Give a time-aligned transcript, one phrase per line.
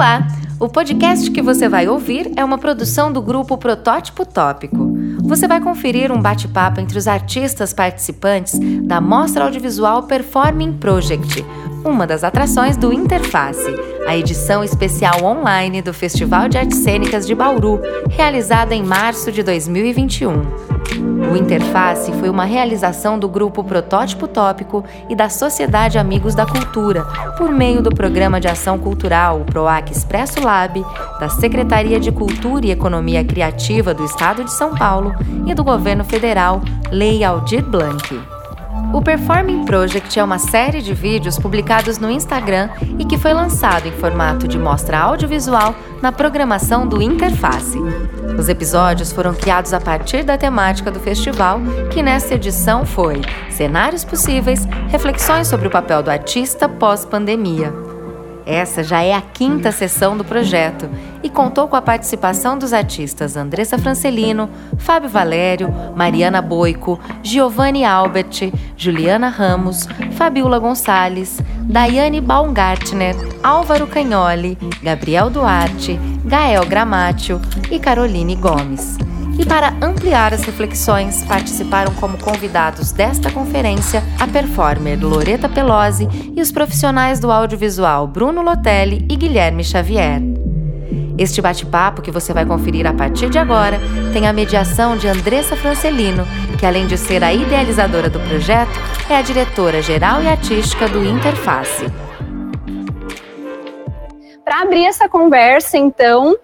[0.00, 0.26] Olá!
[0.58, 4.96] O podcast que você vai ouvir é uma produção do grupo Protótipo Tópico.
[5.24, 11.44] Você vai conferir um bate-papo entre os artistas participantes da Mostra Audiovisual Performing Project,
[11.84, 13.74] uma das atrações do Interface,
[14.08, 17.78] a edição especial online do Festival de Artes Cênicas de Bauru,
[18.08, 20.69] realizada em março de 2021.
[20.98, 27.04] O Interface foi uma realização do grupo Protótipo Tópico e da Sociedade Amigos da Cultura,
[27.36, 30.84] por meio do Programa de Ação Cultural, o PROAC Expresso Lab,
[31.20, 35.14] da Secretaria de Cultura e Economia Criativa do Estado de São Paulo
[35.46, 38.39] e do Governo Federal, Lei Aldir Blanc.
[38.92, 43.86] O Performing Project é uma série de vídeos publicados no Instagram e que foi lançado
[43.86, 47.78] em formato de mostra audiovisual na programação do Interface.
[48.36, 51.60] Os episódios foram criados a partir da temática do festival,
[51.92, 57.89] que nesta edição foi Cenários Possíveis Reflexões sobre o papel do artista pós-pandemia.
[58.50, 60.90] Essa já é a quinta sessão do projeto
[61.22, 68.52] e contou com a participação dos artistas Andressa Francelino, Fábio Valério, Mariana Boico, Giovanni Albert,
[68.76, 78.98] Juliana Ramos, Fabiola Gonçalves, Daiane Baumgartner, Álvaro Cagnoli, Gabriel Duarte, Gael Gramatio e Caroline Gomes.
[79.40, 86.42] E para ampliar as reflexões, participaram como convidados desta conferência a performer Loreta Pelosi e
[86.42, 90.20] os profissionais do audiovisual Bruno Lotelli e Guilherme Xavier.
[91.16, 93.80] Este bate-papo que você vai conferir a partir de agora
[94.12, 96.26] tem a mediação de Andressa Francelino,
[96.58, 101.02] que além de ser a idealizadora do projeto, é a diretora geral e artística do
[101.02, 101.86] Interface.
[104.44, 106.36] Para abrir essa conversa, então,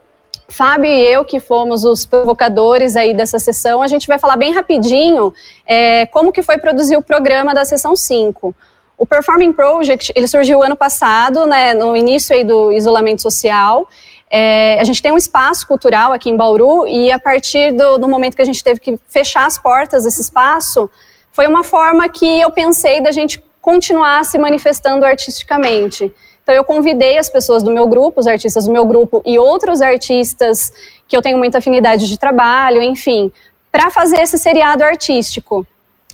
[0.48, 4.52] Fábio e eu, que fomos os provocadores aí dessa sessão, a gente vai falar bem
[4.52, 5.34] rapidinho
[5.66, 8.54] é, como que foi produzir o programa da sessão 5.
[8.96, 13.88] O Performing Project, ele surgiu ano passado, né, no início aí do isolamento social.
[14.30, 18.08] É, a gente tem um espaço cultural aqui em Bauru e a partir do, do
[18.08, 20.88] momento que a gente teve que fechar as portas desse espaço,
[21.30, 26.12] foi uma forma que eu pensei da gente continuar se manifestando artisticamente.
[26.46, 29.82] Então eu convidei as pessoas do meu grupo, os artistas do meu grupo e outros
[29.82, 30.72] artistas
[31.08, 33.32] que eu tenho muita afinidade de trabalho, enfim,
[33.72, 35.66] para fazer esse seriado artístico.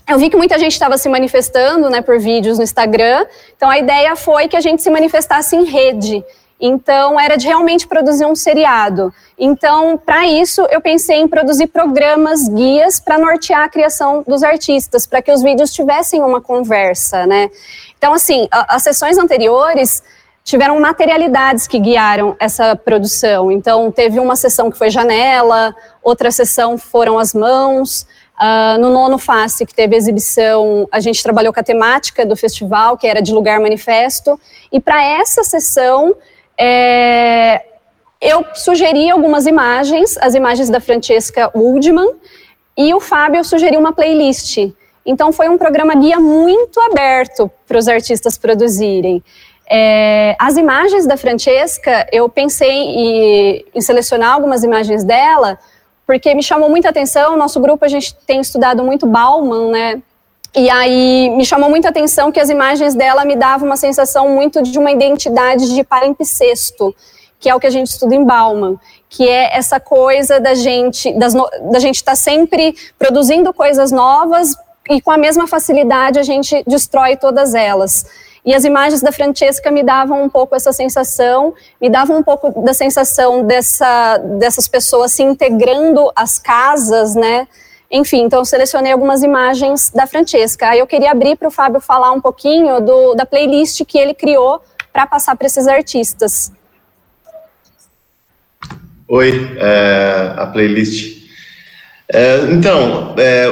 [0.08, 3.26] Eu vi que muita gente estava se manifestando, né, por vídeos no Instagram.
[3.54, 6.24] Então a ideia foi que a gente se manifestasse em rede.
[6.58, 9.12] Então era de realmente produzir um seriado.
[9.38, 15.06] Então, para isso, eu pensei em produzir programas, guias para nortear a criação dos artistas,
[15.06, 17.50] para que os vídeos tivessem uma conversa, né?
[17.98, 20.02] Então, assim, as sessões anteriores
[20.44, 23.50] tiveram materialidades que guiaram essa produção.
[23.50, 28.06] Então, teve uma sessão que foi janela, outra sessão foram as mãos.
[28.32, 32.96] Uh, no nono face, que teve exibição, a gente trabalhou com a temática do festival,
[32.96, 34.40] que era de lugar manifesto.
[34.72, 36.16] E para essa sessão,
[36.58, 37.62] é,
[38.20, 42.14] eu sugeri algumas imagens, as imagens da Francesca Woodman,
[42.76, 44.58] e o Fábio sugeriu uma playlist.
[45.04, 49.22] Então, foi um programa guia muito aberto para os artistas produzirem.
[49.74, 55.58] É, as imagens da Francesca, eu pensei em, em, selecionar algumas imagens dela,
[56.06, 57.38] porque me chamou muita atenção.
[57.38, 60.02] Nosso grupo a gente tem estudado muito Bauman, né?
[60.54, 64.62] E aí me chamou muita atenção que as imagens dela me davam uma sensação muito
[64.62, 66.94] de uma identidade de palimpsesto,
[67.40, 68.78] que é o que a gente estuda em Bauman,
[69.08, 74.54] que é essa coisa da gente das, da gente estar tá sempre produzindo coisas novas
[74.90, 78.04] e com a mesma facilidade a gente destrói todas elas.
[78.44, 82.62] E as imagens da Francesca me davam um pouco essa sensação, me davam um pouco
[82.62, 87.46] da sensação dessa, dessas pessoas se integrando às casas, né?
[87.88, 90.70] Enfim, então eu selecionei algumas imagens da Francesca.
[90.70, 94.14] Aí eu queria abrir para o Fábio falar um pouquinho do, da playlist que ele
[94.14, 94.60] criou
[94.92, 96.50] para passar para esses artistas.
[99.06, 101.28] Oi, é, a playlist.
[102.10, 103.46] É, então, é,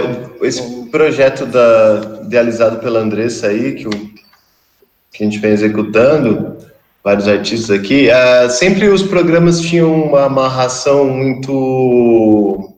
[0.47, 3.87] esse projeto da, idealizado pela Andressa aí, que
[5.13, 6.57] que a gente vem executando,
[7.03, 12.75] vários artistas aqui, uh, sempre os programas tinham uma amarração muito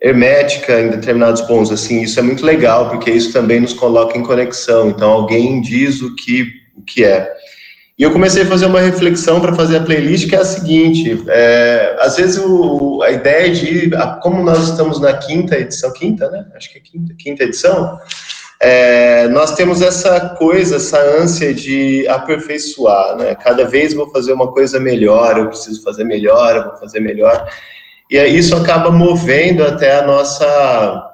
[0.00, 4.22] hermética em determinados pontos, assim, isso é muito legal, porque isso também nos coloca em
[4.22, 7.32] conexão, então alguém diz o que, o que é.
[7.96, 11.22] E eu comecei a fazer uma reflexão para fazer a playlist, que é a seguinte,
[11.28, 13.90] é, às vezes o, a ideia de,
[14.22, 16.44] como nós estamos na quinta edição, quinta, né?
[16.56, 18.00] Acho que é quinta, quinta edição,
[18.64, 23.34] é, nós temos essa coisa, essa ânsia de aperfeiçoar, né?
[23.34, 27.48] Cada vez vou fazer uma coisa melhor, eu preciso fazer melhor, eu vou fazer melhor.
[28.08, 31.08] E isso acaba movendo até a nossa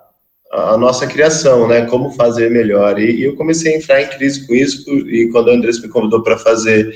[0.50, 1.86] a nossa criação, né?
[1.86, 2.98] Como fazer melhor.
[3.00, 5.88] E, e eu comecei a entrar em crise com isso, e quando o Andrés me
[5.88, 6.94] convidou para fazer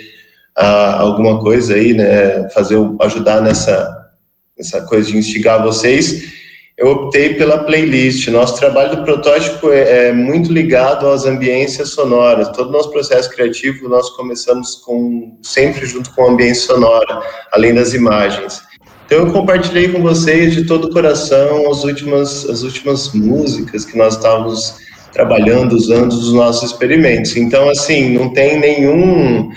[0.58, 4.10] uh, alguma coisa aí, né, fazer, ajudar nessa,
[4.56, 6.41] nessa coisa de instigar vocês,
[6.76, 8.28] eu optei pela playlist.
[8.28, 12.48] Nosso trabalho do protótipo é, é, muito ligado às ambiências sonoras.
[12.48, 17.20] Todo o nosso processo criativo nós começamos com sempre junto com a ambiência sonora,
[17.52, 18.62] além das imagens.
[19.06, 23.96] Então eu compartilhei com vocês de todo o coração as últimas as últimas músicas que
[23.98, 24.76] nós estávamos
[25.12, 27.36] trabalhando usando nos nossos experimentos.
[27.36, 29.50] Então assim não tem nenhum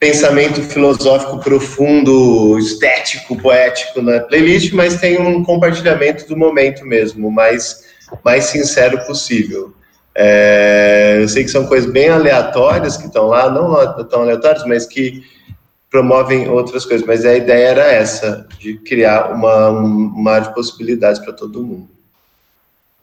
[0.00, 7.84] pensamento filosófico profundo, estético, poético na playlist, mas tem um compartilhamento do momento mesmo, mais,
[8.24, 9.74] mais sincero possível.
[10.14, 14.86] É, eu sei que são coisas bem aleatórias que estão lá, não tão aleatórias, mas
[14.86, 15.22] que
[15.90, 17.06] promovem outras coisas.
[17.06, 19.86] Mas a ideia era essa, de criar uma, um
[20.22, 21.99] mar de possibilidades para todo mundo.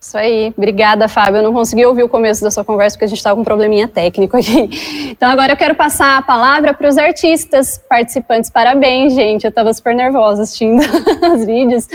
[0.07, 1.39] Isso aí, obrigada, Fábio.
[1.39, 3.43] Eu não consegui ouvir o começo da sua conversa porque a gente estava com um
[3.43, 4.69] probleminha técnico aqui.
[5.17, 8.51] Então, agora eu quero passar a palavra para os artistas participantes.
[8.51, 9.45] Parabéns, gente.
[9.45, 10.79] Eu estava super nervosa assistindo
[11.33, 11.87] os vídeos.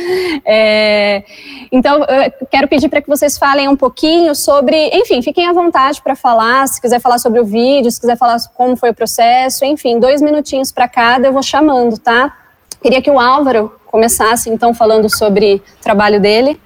[0.45, 1.23] É...
[1.71, 4.91] Então, eu quero pedir para que vocês falem um pouquinho sobre.
[4.93, 6.67] Enfim, fiquem à vontade para falar.
[6.67, 10.21] Se quiser falar sobre o vídeo, se quiser falar como foi o processo, enfim, dois
[10.21, 12.37] minutinhos para cada, eu vou chamando, tá?
[12.83, 16.61] Queria que o Álvaro começasse, então, falando sobre o trabalho dele.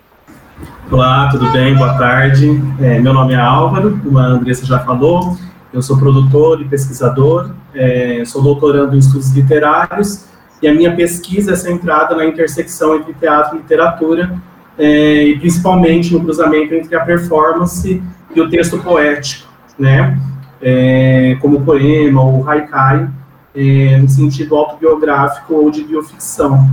[0.88, 1.75] Olá, tudo bem?
[1.75, 2.62] Boa tarde.
[2.81, 5.37] É, meu nome é Álvaro, como a Andressa já falou.
[5.73, 10.27] Eu sou produtor e pesquisador, é, sou doutorando em estudos literários
[10.62, 14.41] e a minha pesquisa é centrada na intersecção entre teatro e literatura,
[14.79, 18.00] é, e principalmente no cruzamento entre a performance
[18.33, 20.17] e o texto poético, né?
[20.62, 23.11] É, como poema ou haikai,
[23.56, 26.71] é, no sentido autobiográfico ou de bioficção.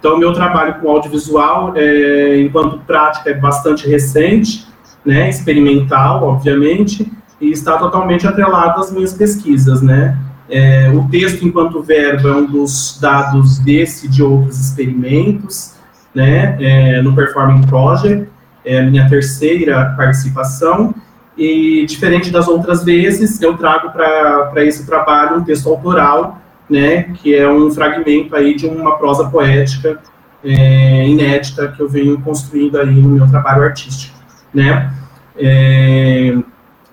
[0.00, 4.66] Então, meu trabalho com audiovisual, é, enquanto prática, é bastante recente,
[5.04, 10.16] né, experimental, obviamente, e está totalmente atrelado às minhas pesquisas, né.
[10.48, 15.74] É, o texto, enquanto verbo, é um dos dados desse e de outros experimentos,
[16.14, 18.26] né, é, no Performing Project,
[18.64, 20.94] é a minha terceira participação,
[21.36, 26.39] e diferente das outras vezes, eu trago para esse trabalho um texto autoral,
[26.70, 30.00] né, que é um fragmento aí de uma prosa poética
[30.42, 34.16] é, inédita que eu venho construindo aí no meu trabalho artístico,
[34.54, 34.94] né.
[35.36, 36.36] É,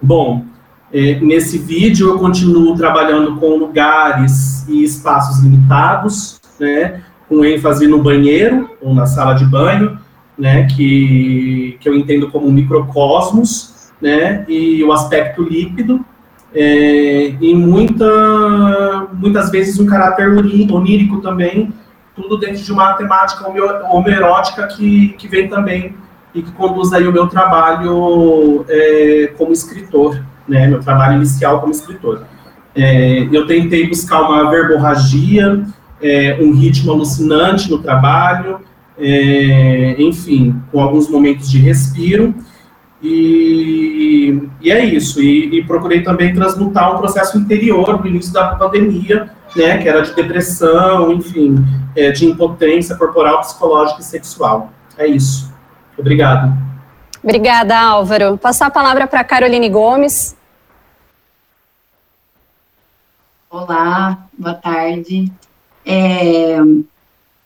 [0.01, 0.45] bom,
[0.91, 8.01] é, nesse vídeo eu continuo trabalhando com lugares e espaços limitados, né, com ênfase no
[8.01, 9.99] banheiro ou na sala de banho,
[10.37, 16.05] né, que, que eu entendo como microcosmos, né, e o aspecto líquido,
[16.53, 21.73] é, e muita, muitas vezes um caráter onírico também,
[22.15, 23.47] tudo dentro de uma temática
[23.91, 25.95] homerótica que, que vem também
[26.33, 31.71] e que conduz aí o meu trabalho é, como escritor, né, meu trabalho inicial como
[31.71, 32.25] escritor.
[32.75, 35.65] É, eu tentei buscar uma verborragia,
[36.01, 38.61] é, um ritmo alucinante no trabalho,
[38.99, 42.33] é, enfim, com alguns momentos de respiro,
[43.01, 45.21] e, e é isso.
[45.21, 50.01] E, e, procurei também transmutar um processo interior no início da pandemia, né, que era
[50.01, 51.63] de depressão, enfim,
[51.95, 54.71] é, de impotência corporal, psicológica e sexual.
[54.97, 55.53] É isso.
[55.97, 56.51] Obrigado.
[57.23, 58.37] Obrigada, Álvaro.
[58.37, 60.35] Passar a palavra para Caroline Gomes.
[63.49, 65.31] Olá, boa tarde.
[65.85, 66.57] É,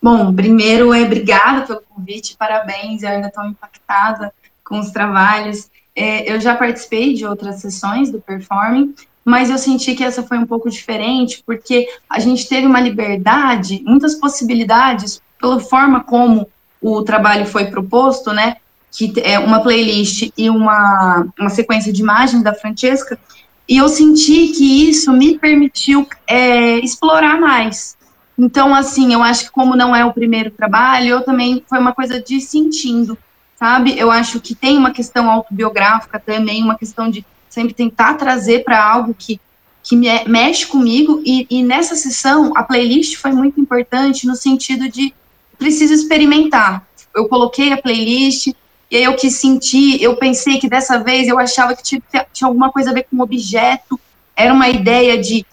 [0.02, 4.34] bom, primeiro é obrigada pelo convite, parabéns, eu ainda estou impactada
[4.72, 5.70] com os trabalhos.
[5.94, 10.38] É, eu já participei de outras sessões do performing, mas eu senti que essa foi
[10.38, 16.48] um pouco diferente, porque a gente teve uma liberdade, muitas possibilidades, pela forma como
[16.82, 18.56] o trabalho foi proposto, né?
[18.90, 23.20] Que é uma playlist e uma, uma sequência de imagens da Francesca,
[23.68, 27.98] e eu senti que isso me permitiu é, explorar mais.
[28.38, 31.94] Então, assim, eu acho que como não é o primeiro trabalho, eu também foi uma
[31.94, 33.18] coisa de sentindo
[33.62, 33.96] sabe?
[33.96, 38.84] Eu acho que tem uma questão autobiográfica também, uma questão de sempre tentar trazer para
[38.84, 39.39] algo que,
[39.84, 44.89] que me, mexe comigo, e, e nessa sessão a playlist foi muito importante no sentido
[44.89, 45.13] de
[45.60, 46.84] preciso experimentar.
[47.15, 48.48] Eu coloquei a playlist,
[48.89, 52.01] e aí eu quis sentir, eu pensei que dessa vez eu achava que tinha,
[52.34, 54.00] tinha alguma coisa a ver com objeto,
[54.36, 55.46] era uma ideia de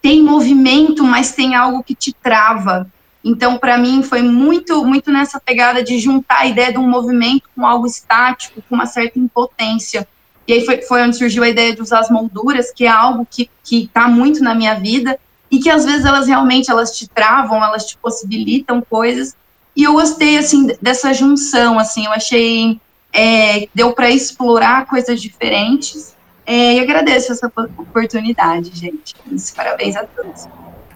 [0.00, 2.90] tem movimento, mas tem algo que te trava,
[3.24, 7.42] então, para mim, foi muito, muito nessa pegada de juntar a ideia de um movimento
[7.54, 10.08] com algo estático, com uma certa impotência.
[10.48, 13.26] E aí foi, foi onde surgiu a ideia de usar as molduras, que é algo
[13.30, 15.18] que está muito na minha vida,
[15.50, 19.36] e que às vezes elas realmente elas te travam, elas te possibilitam coisas.
[19.76, 22.80] E eu gostei, assim, dessa junção, assim, eu achei,
[23.12, 26.14] é, deu para explorar coisas diferentes.
[26.46, 29.14] É, e agradeço essa oportunidade, gente.
[29.54, 30.48] Parabéns a todos.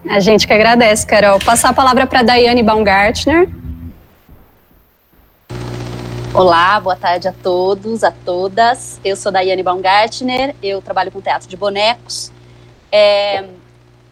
[0.08, 1.38] A gente que agradece, Carol.
[1.38, 3.48] Passar a palavra para Daiane Baumgartner.
[6.34, 9.00] Olá, boa tarde a todos, a todas.
[9.02, 12.30] Eu sou Daiane Baumgartner, eu trabalho com teatro de bonecos.
[12.92, 13.44] É,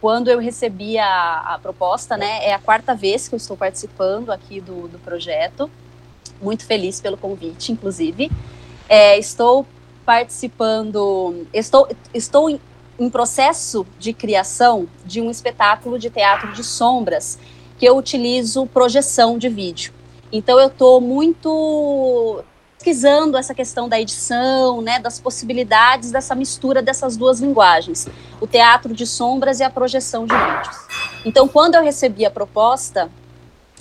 [0.01, 4.31] quando eu recebi a, a, proposta, né, é a quarta vez que eu estou participando
[4.31, 5.69] aqui do, do projeto.
[6.41, 8.31] Muito feliz pelo convite, inclusive.
[8.89, 9.65] É, estou
[10.03, 12.59] participando, estou, estou
[12.99, 17.37] em, processo de criação de um espetáculo de teatro de sombras
[17.77, 19.93] que eu utilizo projeção de vídeo.
[20.31, 22.43] Então eu estou muito
[22.83, 28.09] pesquisando essa questão da edição, né, das possibilidades dessa mistura dessas duas linguagens,
[28.41, 30.77] o teatro de sombras e a projeção de vídeos.
[31.23, 33.09] Então, quando eu recebi a proposta,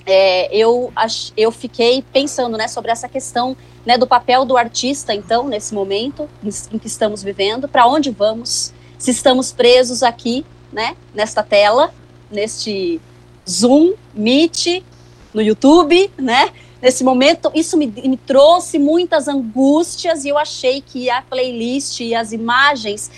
[0.07, 0.92] é, eu,
[1.37, 6.28] eu fiquei pensando né, sobre essa questão né, do papel do artista, então, nesse momento
[6.73, 8.73] em que estamos vivendo, para onde vamos,
[9.03, 11.93] se estamos presos aqui, né, nesta tela,
[12.31, 13.01] neste
[13.51, 14.85] Zoom, Meet,
[15.35, 16.51] no YouTube, né?
[16.81, 22.15] nesse momento, isso me, me, trouxe muitas angústias e eu achei que a playlist e
[22.15, 23.11] as imagens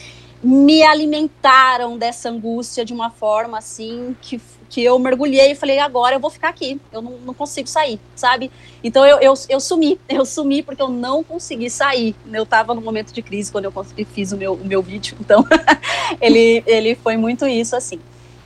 [0.43, 4.41] me alimentaram dessa angústia de uma forma assim que,
[4.75, 8.00] que eu mergulhei e falei, agora eu vou ficar aqui, eu não, não consigo sair,
[8.16, 8.50] sabe?
[8.83, 12.16] Então eu, eu, eu, sumi, eu sumi porque eu não consegui sair.
[12.33, 15.47] Eu estava no momento de crise quando eu fiz o meu, o meu vídeo, então
[16.21, 18.00] ele, ele foi muito isso assim.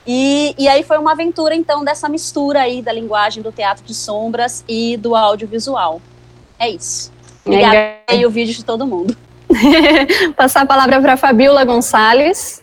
[0.05, 3.95] E, e aí foi uma aventura, então, dessa mistura aí da linguagem do teatro de
[3.95, 5.99] sombras e do audiovisual.
[6.59, 7.11] É isso.
[7.43, 7.75] Obrigada
[8.07, 9.17] é, o vídeo de todo mundo.
[10.37, 12.61] Passar a palavra para Fabiola Gonçalves.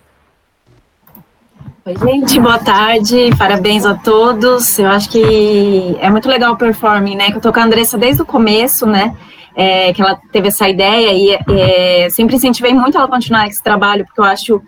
[1.86, 4.76] Oi, gente, boa tarde, parabéns a todos.
[4.76, 7.30] Eu acho que é muito legal o performing, né?
[7.30, 9.16] Que eu tô com a Andressa desde o começo, né?
[9.54, 13.62] É, que ela teve essa ideia e é, sempre incentivei muito ela a continuar esse
[13.62, 14.60] trabalho, porque eu acho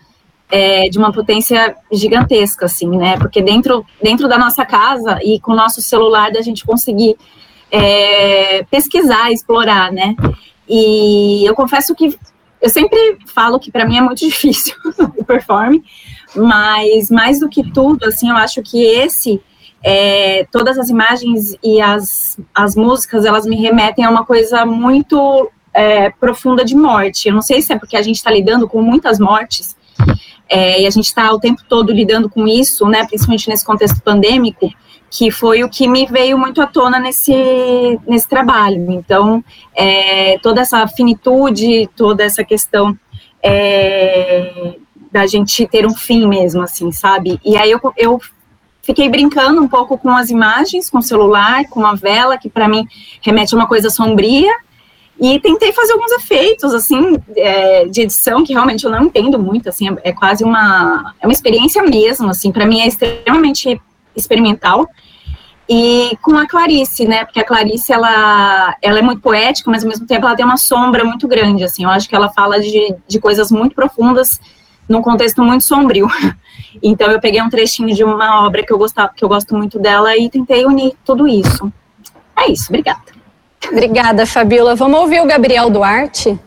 [0.49, 3.19] é, de uma potência gigantesca, assim, né?
[3.19, 7.17] Porque dentro, dentro da nossa casa e com o nosso celular da gente conseguir
[7.69, 10.15] é, pesquisar, explorar, né?
[10.69, 12.17] E eu confesso que
[12.63, 14.77] eu sempre falo que para mim é muito difícil
[15.17, 15.81] o perform,
[16.39, 19.41] mas mais do que tudo, assim, eu acho que esse
[19.83, 25.51] é, todas as imagens e as, as músicas elas me remetem a uma coisa muito
[25.73, 27.29] é, profunda de morte.
[27.29, 29.77] Eu não sei se é porque a gente está lidando com muitas mortes
[30.49, 34.03] é, e a gente está o tempo todo lidando com isso, né, principalmente nesse contexto
[34.03, 34.71] pandêmico,
[35.11, 38.91] que foi o que me veio muito à tona nesse, nesse trabalho.
[38.91, 42.99] Então, é, toda essa finitude, toda essa questão
[43.43, 44.75] é,
[45.11, 47.41] da gente ter um fim mesmo, assim, sabe?
[47.45, 48.21] E aí eu, eu
[48.83, 52.69] fiquei brincando um pouco com as imagens, com o celular, com a vela, que para
[52.69, 52.87] mim
[53.21, 54.53] remete a uma coisa sombria,
[55.21, 59.69] e tentei fazer alguns efeitos, assim, é, de edição, que realmente eu não entendo muito,
[59.69, 63.81] assim, é, é quase uma, é uma experiência mesmo, assim, para mim é extremamente
[64.15, 64.89] experimental.
[65.69, 69.91] E com a Clarice, né, porque a Clarice, ela, ela é muito poética, mas ao
[69.91, 72.95] mesmo tempo ela tem uma sombra muito grande, assim, eu acho que ela fala de,
[73.07, 74.41] de coisas muito profundas
[74.89, 76.09] num contexto muito sombrio.
[76.81, 79.81] Então eu peguei um trechinho de uma obra que eu, gostava, que eu gosto muito
[79.81, 81.73] dela e tentei unir tudo isso.
[82.39, 83.03] É isso, obrigada.
[83.71, 84.77] Obrigada, Fabiola.
[84.77, 86.39] Vamos ouvir o Gabriel Duarte?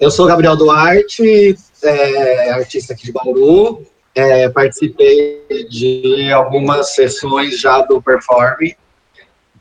[0.00, 3.86] Eu sou Gabriel Duarte, é, artista aqui de Bauru.
[4.14, 8.72] É, participei de algumas sessões já do Perform.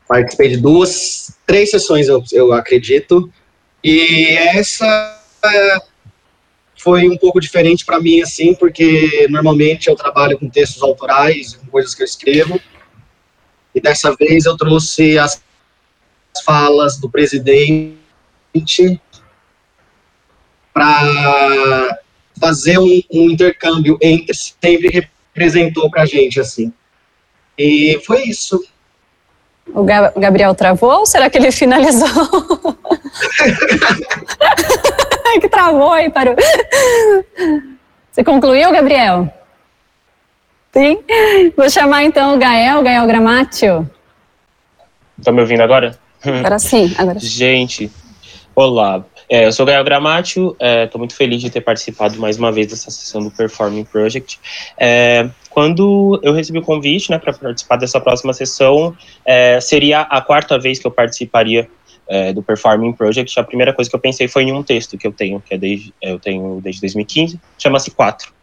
[0.07, 3.29] Participei de duas, três sessões, eu, eu acredito.
[3.83, 5.21] E essa
[6.79, 11.67] foi um pouco diferente para mim, assim, porque normalmente eu trabalho com textos autorais, com
[11.67, 12.59] coisas que eu escrevo.
[13.75, 15.43] E dessa vez eu trouxe as
[16.45, 17.97] falas do presidente
[20.73, 21.99] para
[22.39, 26.71] fazer um, um, intercâmbio entre sempre representou para a gente assim.
[27.57, 28.65] E foi isso.
[29.67, 32.07] O Gabriel travou ou será que ele finalizou?
[35.41, 36.35] que travou e parou.
[38.11, 39.31] Você concluiu, Gabriel?
[40.71, 40.99] Sim.
[41.55, 43.89] Vou chamar então o Gael, Gael Gramatio.
[45.23, 45.97] Tá me ouvindo agora?
[46.23, 47.27] Agora sim, agora sim.
[47.27, 47.91] Gente,
[48.55, 49.03] olá.
[49.29, 52.51] É, eu sou o Gael Gramatio, estou é, muito feliz de ter participado mais uma
[52.51, 54.39] vez dessa sessão do Performing Project.
[54.75, 60.19] É, quando eu recebi o convite né, para participar dessa próxima sessão, é, seria a
[60.19, 61.69] quarta vez que eu participaria
[62.09, 63.39] é, do Performing Project.
[63.39, 65.57] A primeira coisa que eu pensei foi em um texto que eu tenho, que é
[65.57, 68.33] desde, eu tenho desde 2015, chama-se Quatro.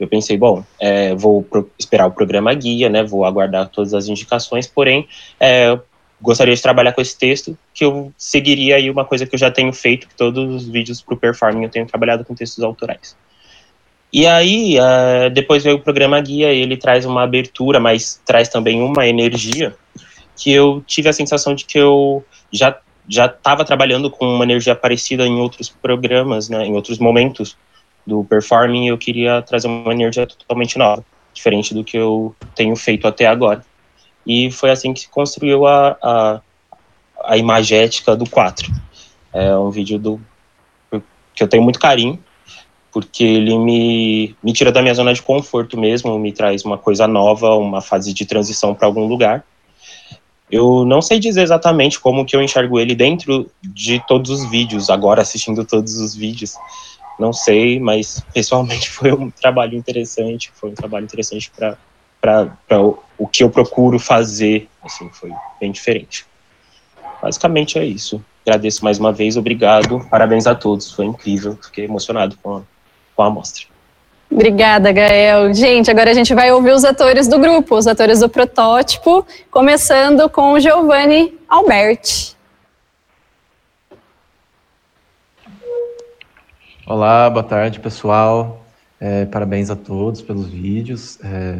[0.00, 4.08] Eu pensei, bom, é, vou pro, esperar o programa guia, né, vou aguardar todas as
[4.08, 5.06] indicações, porém,
[5.38, 5.78] é,
[6.20, 9.50] gostaria de trabalhar com esse texto, que eu seguiria aí uma coisa que eu já
[9.50, 13.16] tenho feito, que todos os vídeos para o Performing eu tenho trabalhado com textos autorais.
[14.12, 18.82] E aí, uh, depois veio o programa Guia, ele traz uma abertura, mas traz também
[18.82, 19.74] uma energia
[20.36, 22.76] que eu tive a sensação de que eu já
[23.08, 27.56] já estava trabalhando com uma energia parecida em outros programas, né, em outros momentos
[28.06, 33.06] do performing, eu queria trazer uma energia totalmente nova, diferente do que eu tenho feito
[33.06, 33.64] até agora.
[34.26, 36.40] E foi assim que se construiu a, a,
[37.24, 38.72] a imagética do 4.
[39.32, 40.20] É um vídeo do,
[41.34, 42.18] que eu tenho muito carinho,
[42.92, 47.08] porque ele me, me tira da minha zona de conforto mesmo, me traz uma coisa
[47.08, 49.44] nova, uma fase de transição para algum lugar.
[50.52, 54.90] Eu não sei dizer exatamente como que eu enxergo ele dentro de todos os vídeos,
[54.90, 56.56] agora assistindo todos os vídeos.
[57.18, 61.78] Não sei, mas pessoalmente foi um trabalho interessante, foi um trabalho interessante para
[63.16, 66.26] o que eu procuro fazer, assim, foi bem diferente.
[67.22, 68.22] Basicamente é isso.
[68.46, 72.62] Agradeço mais uma vez, obrigado, parabéns a todos, foi incrível, fiquei emocionado com a,
[73.16, 73.71] com a amostra.
[74.32, 75.52] Obrigada, Gael.
[75.52, 80.26] Gente, agora a gente vai ouvir os atores do grupo, os atores do protótipo, começando
[80.30, 82.34] com o Giovanni Alberti.
[86.86, 88.64] Olá, boa tarde, pessoal.
[88.98, 91.18] É, parabéns a todos pelos vídeos.
[91.22, 91.58] É,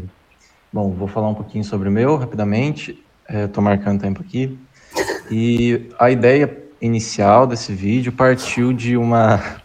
[0.73, 2.99] bom, vou falar um pouquinho sobre o meu rapidamente.
[3.29, 4.59] Estou é, marcando tempo aqui.
[5.31, 9.62] E a ideia inicial desse vídeo partiu de uma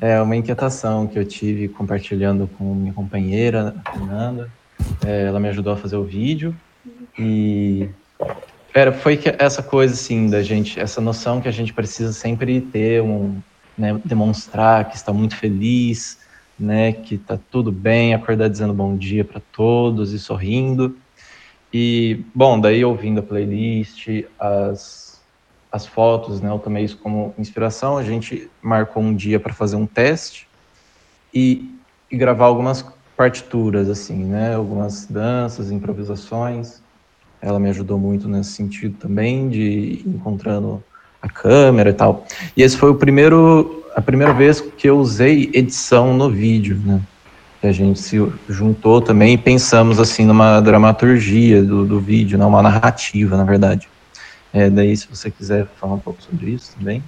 [0.00, 4.50] é uma inquietação que eu tive compartilhando com minha companheira, Fernanda.
[5.04, 6.56] É, ela me ajudou a fazer o vídeo
[7.18, 7.88] e
[8.72, 12.60] era, foi que essa coisa assim da gente, essa noção que a gente precisa sempre
[12.60, 13.38] ter um,
[13.76, 16.18] né, demonstrar que está muito feliz,
[16.58, 20.96] né, que está tudo bem, acordar dizendo bom dia para todos e sorrindo.
[21.72, 25.09] E bom, daí ouvindo a playlist, as
[25.72, 26.50] as fotos, né?
[26.50, 27.96] Eu tomei isso como inspiração.
[27.96, 30.48] A gente marcou um dia para fazer um teste
[31.32, 31.74] e,
[32.10, 32.84] e, gravar algumas
[33.16, 34.54] partituras, assim, né?
[34.54, 36.82] Algumas danças, improvisações.
[37.40, 40.82] Ela me ajudou muito nesse sentido também, de encontrando
[41.22, 42.26] a câmera e tal.
[42.56, 47.00] E esse foi o primeiro, a primeira vez que eu usei edição no vídeo, né?
[47.62, 48.16] A gente se
[48.48, 52.46] juntou também e pensamos assim numa dramaturgia do, do vídeo, né?
[52.46, 53.86] uma narrativa, na verdade.
[54.52, 57.02] É, daí, se você quiser falar um pouco sobre isso também.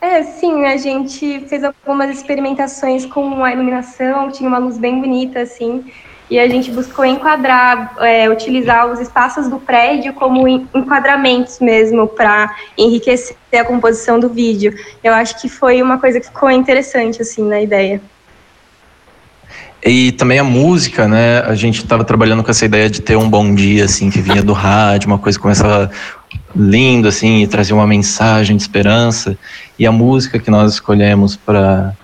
[0.00, 5.40] É, sim, a gente fez algumas experimentações com a iluminação, tinha uma luz bem bonita,
[5.40, 5.84] assim,
[6.30, 12.54] e a gente buscou enquadrar, é, utilizar os espaços do prédio como enquadramentos mesmo, para
[12.78, 14.74] enriquecer a composição do vídeo.
[15.04, 18.00] Eu acho que foi uma coisa que ficou interessante, assim, na ideia.
[19.84, 21.40] E também a música, né?
[21.40, 24.42] A gente estava trabalhando com essa ideia de ter um bom dia, assim, que vinha
[24.42, 25.90] do rádio, uma coisa que começava
[26.54, 29.36] lindo, assim, e trazia uma mensagem de esperança.
[29.78, 31.94] E a música que nós escolhemos para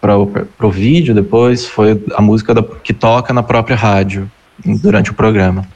[0.00, 4.30] para o vídeo depois foi a música da, que toca na própria rádio
[4.62, 5.66] durante o programa.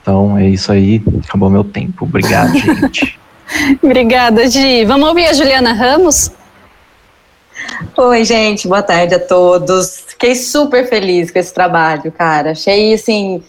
[0.00, 2.06] Então é isso aí, acabou meu tempo.
[2.06, 3.18] Obrigado, gente.
[3.82, 4.86] Obrigada, Gi.
[4.86, 6.30] Vamos ouvir a Juliana Ramos?
[7.96, 10.04] Oi, gente, boa tarde a todos.
[10.08, 12.52] Fiquei super feliz com esse trabalho, cara.
[12.52, 13.42] Achei assim,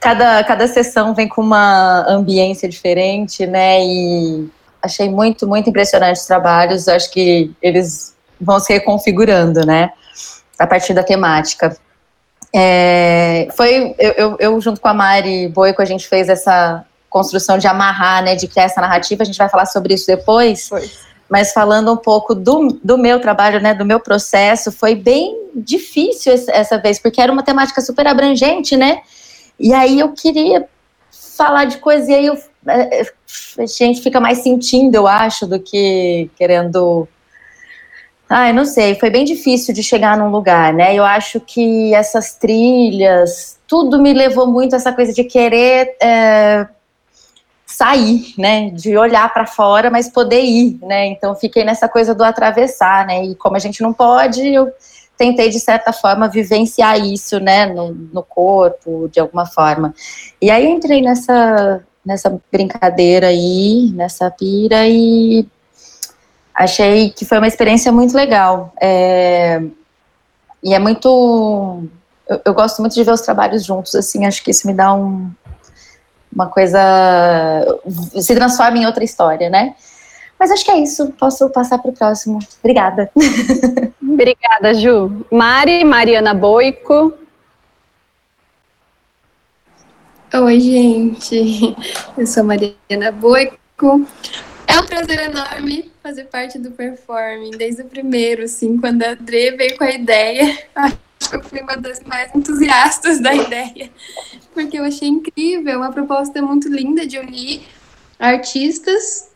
[0.00, 3.84] cada, cada sessão vem com uma ambiência diferente, né?
[3.84, 4.48] E
[4.82, 6.88] achei muito, muito impressionante os trabalhos.
[6.88, 9.90] Acho que eles vão se reconfigurando, né?
[10.58, 11.76] A partir da temática.
[12.54, 17.58] É, foi eu, eu, eu, junto com a Mari Boico, a gente fez essa construção
[17.58, 18.34] de amarrar, né?
[18.34, 19.22] De criar essa narrativa.
[19.22, 20.68] A gente vai falar sobre isso depois.
[20.68, 20.88] Foi.
[21.28, 26.32] Mas falando um pouco do, do meu trabalho, né, do meu processo, foi bem difícil
[26.48, 29.02] essa vez, porque era uma temática super abrangente, né?
[29.58, 30.68] E aí eu queria
[31.36, 33.06] falar de coisa, e aí eu, é, é,
[33.58, 37.08] a gente fica mais sentindo, eu acho, do que querendo.
[38.28, 40.94] Ai, não sei, foi bem difícil de chegar num lugar, né?
[40.94, 46.66] Eu acho que essas trilhas, tudo me levou muito a essa coisa de querer é,
[47.64, 48.70] sair, né?
[48.70, 51.06] De olhar para fora, mas poder ir, né?
[51.06, 53.24] Então fiquei nessa coisa do atravessar, né?
[53.24, 54.70] E como a gente não pode, eu
[55.18, 59.92] tentei, de certa forma, vivenciar isso, né, no, no corpo, de alguma forma.
[60.40, 65.44] E aí entrei nessa, nessa brincadeira aí, nessa pira, e
[66.54, 68.72] achei que foi uma experiência muito legal.
[68.80, 69.60] É,
[70.62, 71.82] e é muito.
[72.28, 74.94] Eu, eu, gosto muito de ver os trabalhos juntos, assim, acho que isso me dá
[74.94, 75.30] um,
[76.32, 76.78] uma coisa.
[78.20, 79.74] se transforma em outra história, né?
[80.38, 81.12] Mas acho que é isso.
[81.12, 82.38] Posso passar para o próximo.
[82.60, 83.10] Obrigada.
[84.00, 85.26] Obrigada, Ju.
[85.30, 87.12] Mari, Mariana Boico.
[90.32, 91.76] Oi, gente.
[92.16, 94.06] Eu sou Mariana Boico.
[94.66, 99.52] É um prazer enorme fazer parte do Performing, desde o primeiro, assim, quando a Dre
[99.52, 100.58] veio com a ideia.
[101.18, 103.90] que eu fui uma das mais entusiastas da ideia,
[104.54, 107.62] porque eu achei incrível, uma proposta muito linda de unir
[108.18, 109.27] artistas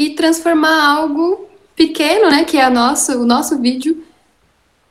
[0.00, 4.02] e transformar algo pequeno, né, que é a nosso, o nosso vídeo,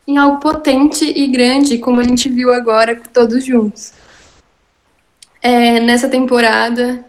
[0.07, 3.91] em algo potente e grande, como a gente viu agora, todos juntos.
[5.41, 7.03] É, nessa temporada,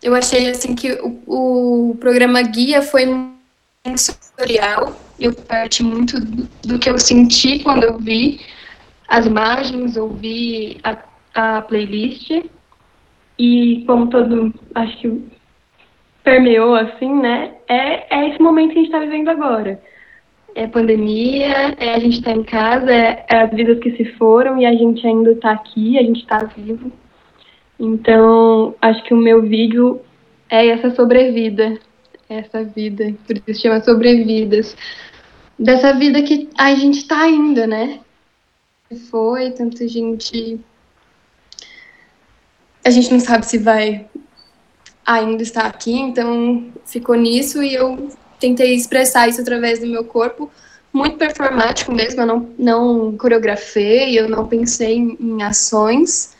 [0.00, 0.92] eu achei assim que
[1.26, 4.96] o, o programa guia foi muito sensorial.
[5.18, 8.40] Eu parti muito do, do, que eu senti quando eu vi
[9.08, 10.96] as imagens, ouvi a,
[11.34, 12.30] a playlist
[13.36, 15.33] e como todo, acho que
[16.24, 17.52] permeou assim, né?
[17.68, 19.80] É, é esse momento que a gente está vivendo agora.
[20.54, 24.04] É pandemia, é a gente estar tá em casa, é, é as vidas que se
[24.16, 26.90] foram e a gente ainda está aqui, a gente está vivo.
[27.78, 30.00] Então, acho que o meu vídeo
[30.48, 31.78] é essa sobrevida,
[32.28, 34.76] essa vida, por isso chama sobrevidas,
[35.58, 38.00] dessa vida que a gente está ainda, né?
[39.10, 40.60] Foi, tanta gente.
[42.84, 44.06] A gente não sabe se vai
[45.04, 50.50] ainda estar aqui, então ficou nisso e eu tentei expressar isso através do meu corpo,
[50.92, 56.34] muito performático mesmo, eu não, não coreografei, eu não pensei em, em ações,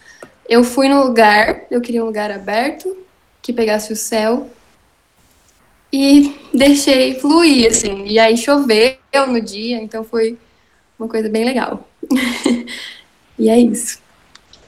[0.49, 2.97] eu fui no lugar, eu queria um lugar aberto,
[3.43, 4.49] que pegasse o céu,
[5.93, 8.05] e deixei fluir, assim.
[8.07, 8.97] E aí choveu
[9.29, 10.37] no dia, então foi
[10.99, 11.89] uma coisa bem legal.
[13.39, 14.01] e é isso.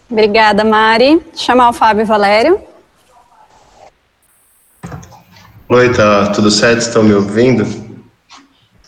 [0.09, 1.21] Obrigada, Mari.
[1.35, 2.61] Chamar o Fábio Valério.
[5.69, 6.79] Oi, tá tudo certo?
[6.79, 7.67] Estão me ouvindo?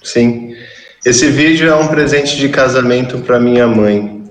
[0.01, 0.55] Sim.
[1.05, 4.23] Esse vídeo é um presente de casamento para minha mãe.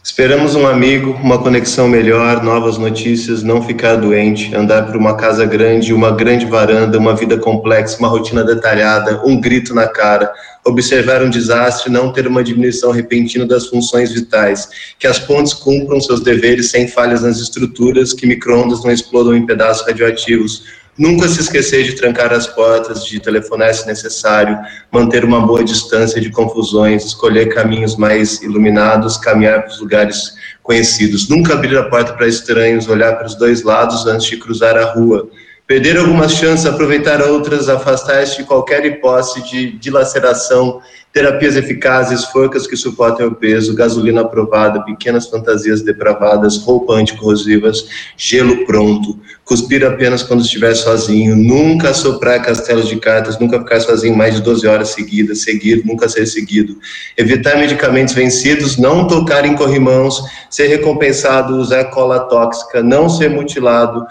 [0.00, 5.44] Esperamos um amigo, uma conexão melhor, novas notícias, não ficar doente, andar por uma casa
[5.46, 10.32] grande, uma grande varanda, uma vida complexa, uma rotina detalhada, um grito na cara,
[10.64, 16.00] observar um desastre, não ter uma diminuição repentina das funções vitais, que as pontes cumpram
[16.00, 21.40] seus deveres sem falhas nas estruturas, que microondas não explodam em pedaços radioativos, Nunca se
[21.40, 24.56] esquecer de trancar as portas, de telefonar se necessário,
[24.92, 31.28] manter uma boa distância de confusões, escolher caminhos mais iluminados, caminhar para os lugares conhecidos.
[31.28, 34.92] Nunca abrir a porta para estranhos, olhar para os dois lados antes de cruzar a
[34.92, 35.28] rua.
[35.74, 40.80] Perder algumas chances, aproveitar outras, afastar-se de qualquer hipótese de dilaceração,
[41.12, 48.64] terapias eficazes, forcas que suportem o peso, gasolina aprovada, pequenas fantasias depravadas, roupa anticorrosivas, gelo
[48.64, 54.36] pronto, cuspir apenas quando estiver sozinho, nunca soprar castelos de cartas, nunca ficar sozinho mais
[54.36, 56.78] de 12 horas seguidas, seguir, nunca ser seguido,
[57.16, 64.06] evitar medicamentos vencidos, não tocar em corrimãos, ser recompensado, usar cola tóxica, não ser mutilado,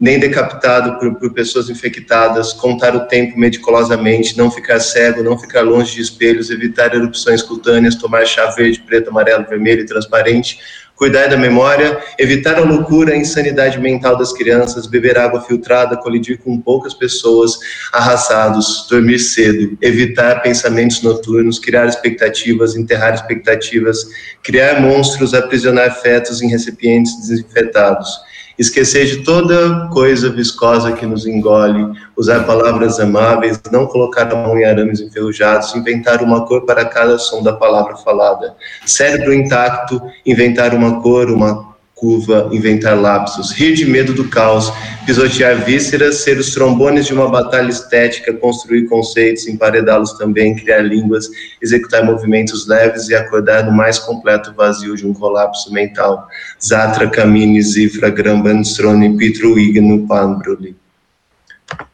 [0.00, 5.62] nem decapitado por, por, pessoas infectadas, contar o tempo meticulosamente, não ficar cego, não ficar
[5.62, 10.60] longe de espelhos, evitar erupções cutâneas, tomar chá verde, preto, amarelo, vermelho e transparente,
[10.94, 16.38] cuidar da memória, evitar a loucura, a insanidade mental das crianças, beber água filtrada, colidir
[16.38, 17.58] com poucas pessoas,
[17.92, 24.06] arrasados, dormir cedo, evitar pensamentos noturnos, criar expectativas, enterrar expectativas,
[24.44, 28.27] criar monstros, aprisionar fetos em recipientes desinfetados
[28.58, 34.58] esquecer de toda coisa viscosa que nos engole, usar palavras amáveis, não colocar a mão
[34.58, 38.54] em arames enferrujados, inventar uma cor para cada som da palavra falada.
[38.84, 44.72] Cérebro intacto, inventar uma cor, uma curva, inventar lapsos, rir de medo do caos,
[45.04, 51.28] pisotear vísceras, ser os trombones de uma batalha estética, construir conceitos, emparedá-los também, criar línguas,
[51.60, 56.28] executar movimentos leves e acordar no mais completo vazio de um colapso mental.
[56.64, 60.76] Zatra, Camini, Zifra, Gramban, Strone, Pitru, Igno, Panbruli.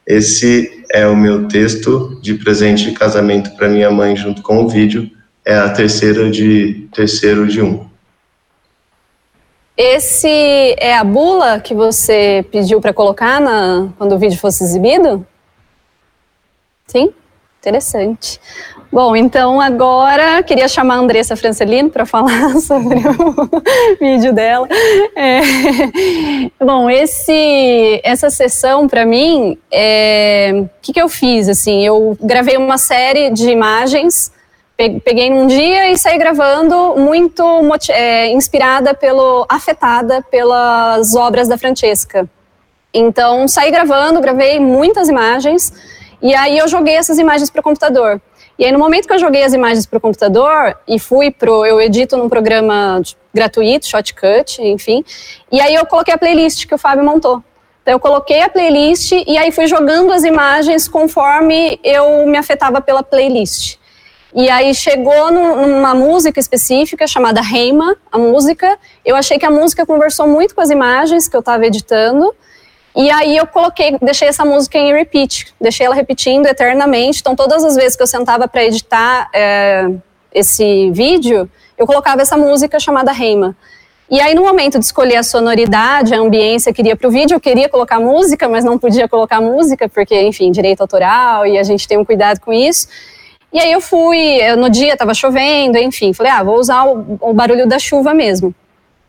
[0.05, 4.69] Esse é o meu texto de presente de casamento para minha mãe junto com o
[4.69, 5.09] vídeo.
[5.43, 7.94] É a terceira de terceiro de um.
[9.77, 15.25] Esse é a bula que você pediu para colocar na, quando o vídeo fosse exibido?
[16.87, 17.13] Sim?
[17.59, 18.39] Interessante.
[18.91, 23.49] Bom, então agora queria chamar a Andressa Francelino para falar sobre o
[23.99, 24.65] vídeo dela.
[25.13, 25.41] É,
[26.63, 31.49] bom, esse, essa sessão para mim, é, o que, que eu fiz?
[31.49, 34.31] Assim, eu gravei uma série de imagens
[34.77, 37.43] Peguei num dia e saí gravando muito
[37.89, 42.27] é, inspirada pelo, afetada pelas obras da Francesca.
[42.93, 45.71] Então saí gravando, gravei muitas imagens
[46.21, 48.21] e aí eu joguei essas imagens para o computador.
[48.59, 51.65] E aí no momento que eu joguei as imagens para o computador e fui pro,
[51.65, 53.01] eu edito num programa
[53.33, 55.05] gratuito, Shotcut, enfim.
[55.49, 57.41] E aí eu coloquei a playlist que o Fábio montou.
[57.81, 62.81] Então eu coloquei a playlist e aí fui jogando as imagens conforme eu me afetava
[62.81, 63.77] pela playlist.
[64.35, 68.77] E aí chegou numa música específica chamada Reima, a música.
[69.05, 72.35] Eu achei que a música conversou muito com as imagens que eu estava editando.
[72.93, 77.21] E aí eu coloquei, deixei essa música em repeat, deixei ela repetindo eternamente.
[77.21, 79.89] Então todas as vezes que eu sentava para editar é,
[80.33, 83.55] esse vídeo, eu colocava essa música chamada Reima.
[84.09, 87.35] E aí, no momento de escolher a sonoridade, a ambiência que queria para o vídeo,
[87.35, 91.63] eu queria colocar música, mas não podia colocar música, porque, enfim, direito autoral e a
[91.63, 92.87] gente tem um cuidado com isso.
[93.55, 97.17] E aí eu fui, eu, no dia estava chovendo, enfim, falei, ah, vou usar o,
[97.21, 98.53] o, barulho da chuva mesmo.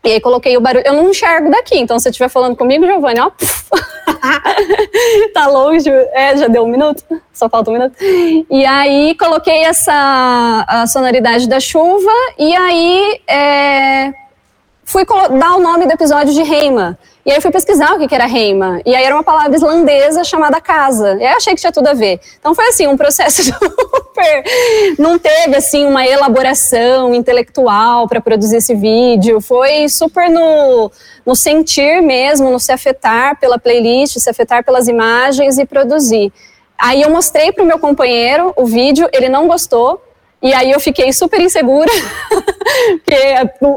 [0.05, 2.85] E aí coloquei o barulho, eu não enxergo daqui, então se você estiver falando comigo,
[2.85, 3.29] Giovanni, ó,
[5.33, 7.97] tá longe, é, já deu um minuto, só falta um minuto.
[8.49, 14.13] E aí coloquei essa a sonoridade da chuva, e aí é,
[14.85, 15.03] fui
[15.37, 16.97] dar o nome do episódio de Reima.
[17.27, 18.79] E aí fui pesquisar o que era Reima.
[18.85, 21.17] E aí era uma palavra islandesa chamada casa.
[21.19, 22.21] E aí achei que tinha tudo a ver.
[22.39, 24.43] Então foi assim, um processo super.
[24.97, 29.41] Não teve assim uma elaboração intelectual para produzir esse vídeo.
[29.41, 30.89] Foi super no,
[31.25, 36.31] no sentir mesmo, no se afetar pela playlist, se afetar pelas imagens e produzir.
[36.79, 40.01] Aí eu mostrei para o meu companheiro o vídeo, ele não gostou,
[40.41, 41.91] e aí eu fiquei super insegura,
[43.03, 43.15] porque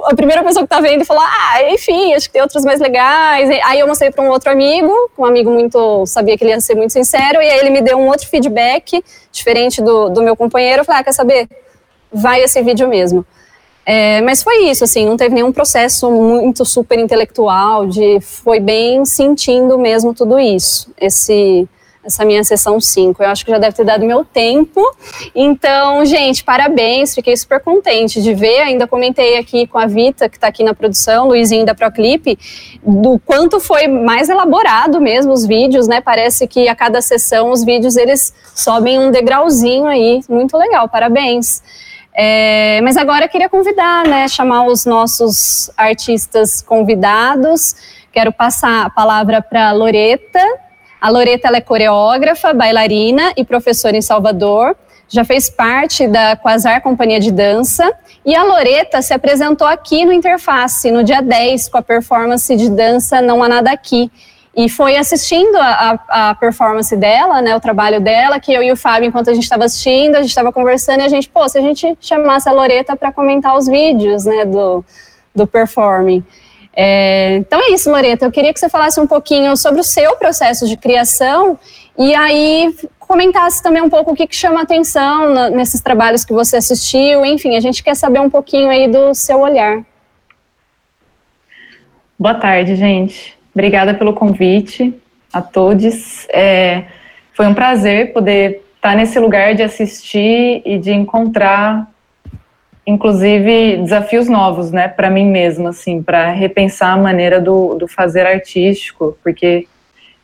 [0.04, 3.48] a, primeira pessoa que tá vendo falou, ah, enfim, acho que tem outros mais legais.
[3.64, 6.74] Aí eu mostrei para um outro amigo, um amigo muito, sabia que ele ia ser
[6.74, 10.82] muito sincero, e aí ele me deu um outro feedback, diferente do, do meu companheiro.
[10.82, 11.48] Eu falei, ah, quer saber?
[12.12, 13.24] Vai esse vídeo mesmo.
[13.86, 19.04] É, mas foi isso, assim, não teve nenhum processo muito super intelectual, de, foi bem
[19.06, 21.66] sentindo mesmo tudo isso, esse
[22.04, 23.22] essa minha sessão 5.
[23.22, 24.80] Eu acho que já deve ter dado meu tempo.
[25.34, 28.60] Então, gente, parabéns, fiquei super contente de ver.
[28.60, 32.38] Ainda comentei aqui com a Vita, que está aqui na produção, Luizinho da Proclip,
[32.82, 36.00] do quanto foi mais elaborado mesmo os vídeos, né?
[36.00, 40.20] Parece que a cada sessão os vídeos eles sobem um degrauzinho aí.
[40.28, 41.62] Muito legal, parabéns.
[42.12, 47.76] É, mas agora eu queria convidar, né, chamar os nossos artistas convidados.
[48.12, 50.40] Quero passar a palavra para Loreta,
[51.00, 54.76] a Loreta é coreógrafa, bailarina e professora em Salvador.
[55.08, 57.90] Já fez parte da Quasar Companhia de Dança.
[58.24, 62.68] E a Loreta se apresentou aqui no Interface, no dia 10, com a performance de
[62.68, 64.10] dança Não Há Nada Aqui.
[64.54, 68.70] E foi assistindo a, a, a, performance dela, né, o trabalho dela, que eu e
[68.70, 71.48] o Fábio, enquanto a gente estava assistindo, a gente estava conversando e a gente, pô,
[71.48, 74.84] se a gente chamasse a Loreta para comentar os vídeos, né, do,
[75.34, 76.24] do performing.
[76.74, 78.24] É, então é isso, Loreta.
[78.24, 81.58] Eu queria que você falasse um pouquinho sobre o seu processo de criação
[81.98, 86.32] e aí comentasse também um pouco o que, que chama atenção na, nesses trabalhos que
[86.32, 87.24] você assistiu.
[87.26, 89.84] Enfim, a gente quer saber um pouquinho aí do seu olhar.
[92.18, 93.36] Boa tarde, gente.
[93.52, 94.94] Obrigada pelo convite
[95.32, 96.26] a todos.
[96.28, 96.84] É,
[97.32, 101.90] foi um prazer poder estar nesse lugar de assistir e de encontrar
[102.90, 108.26] inclusive desafios novos, né, para mim mesma, assim, para repensar a maneira do, do fazer
[108.26, 109.66] artístico, porque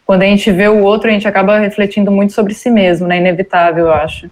[0.04, 3.18] quando a gente vê o outro, a gente acaba refletindo muito sobre si mesmo, né,
[3.18, 4.30] inevitável, eu acho.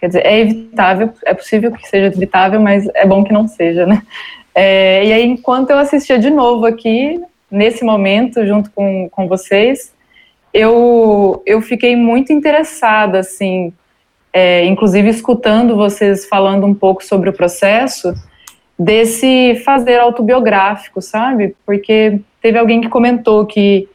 [0.00, 3.86] Quer dizer, é evitável, é possível que seja evitável, mas é bom que não seja,
[3.86, 4.02] né.
[4.54, 9.92] É, e aí, enquanto eu assistia de novo aqui, nesse momento, junto com, com vocês,
[10.52, 13.72] eu, eu fiquei muito interessada, assim,
[14.38, 18.12] é, inclusive escutando vocês falando um pouco sobre o processo
[18.78, 21.56] desse fazer autobiográfico, sabe?
[21.64, 23.88] Porque teve alguém que comentou que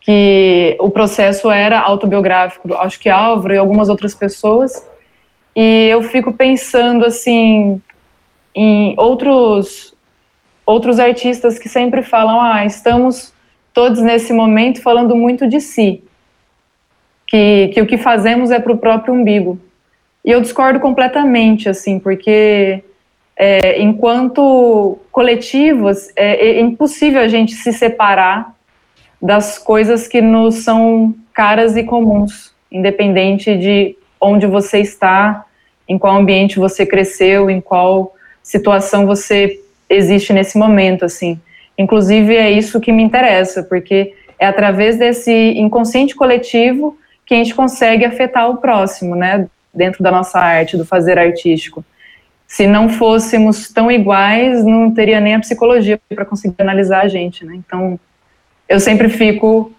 [0.00, 4.88] que o processo era autobiográfico, acho que Álvaro e algumas outras pessoas,
[5.54, 7.80] e eu fico pensando assim
[8.54, 9.94] em outros
[10.64, 13.32] outros artistas que sempre falam, ah, estamos
[13.74, 16.04] todos nesse momento falando muito de si,
[17.26, 19.58] que, que o que fazemos é para o próprio umbigo.
[20.24, 22.82] E eu discordo completamente, assim, porque
[23.36, 28.54] é, enquanto coletivos é, é, impossível a gente se separar
[29.20, 35.44] das coisas que nos são caras e comuns, independente de onde você está,
[35.88, 41.40] em qual ambiente você cresceu, em qual situação você existe nesse momento, assim.
[41.76, 47.54] Inclusive é isso que me interessa, porque é através desse inconsciente coletivo que a gente
[47.54, 49.46] consegue afetar o próximo, né?
[49.74, 51.84] Dentro da nossa arte, do fazer artístico.
[52.46, 57.44] Se não fôssemos tão iguais, não teria nem a psicologia para conseguir analisar a gente,
[57.44, 57.54] né?
[57.56, 57.98] Então,
[58.68, 59.72] eu sempre fico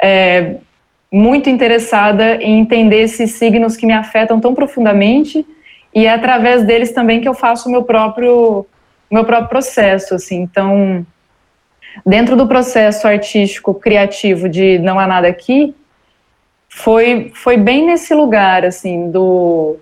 [0.00, 0.56] é,
[1.10, 5.46] muito interessada em entender esses signos que me afetam tão profundamente
[5.94, 8.66] e é através deles também que eu faço o meu próprio
[9.10, 10.42] meu próprio processo, assim.
[10.42, 11.06] Então,
[12.04, 15.74] dentro do processo artístico criativo de não há nada aqui,
[16.78, 19.76] foi, foi bem nesse lugar, assim, do,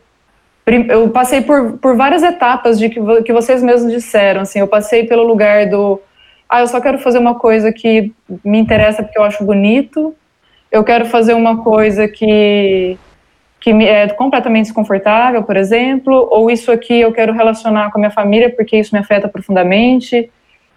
[0.88, 5.04] eu passei por, por várias etapas de que, que vocês mesmos disseram, assim, eu passei
[5.04, 6.00] pelo lugar do,
[6.48, 10.14] ah, eu só quero fazer uma coisa que me interessa porque eu acho bonito,
[10.72, 12.98] eu quero fazer uma coisa que,
[13.60, 18.00] que me é completamente desconfortável, por exemplo, ou isso aqui eu quero relacionar com a
[18.00, 20.30] minha família porque isso me afeta profundamente,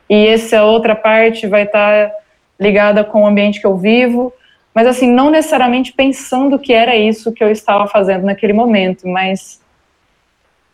[0.10, 2.12] e essa outra parte vai estar
[2.60, 4.34] ligada com o ambiente que eu vivo,
[4.73, 9.62] mas assim, não necessariamente pensando que era isso que eu estava fazendo naquele momento, mas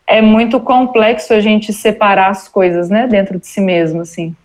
[0.07, 4.35] é muito complexo a gente separar as coisas, né, dentro de si mesmo, assim.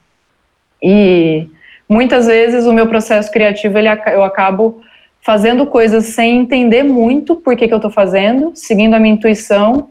[0.83, 1.47] E
[1.89, 4.81] muitas vezes o meu processo criativo, ele, eu acabo
[5.21, 9.91] fazendo coisas sem entender muito por que, que eu estou fazendo, seguindo a minha intuição,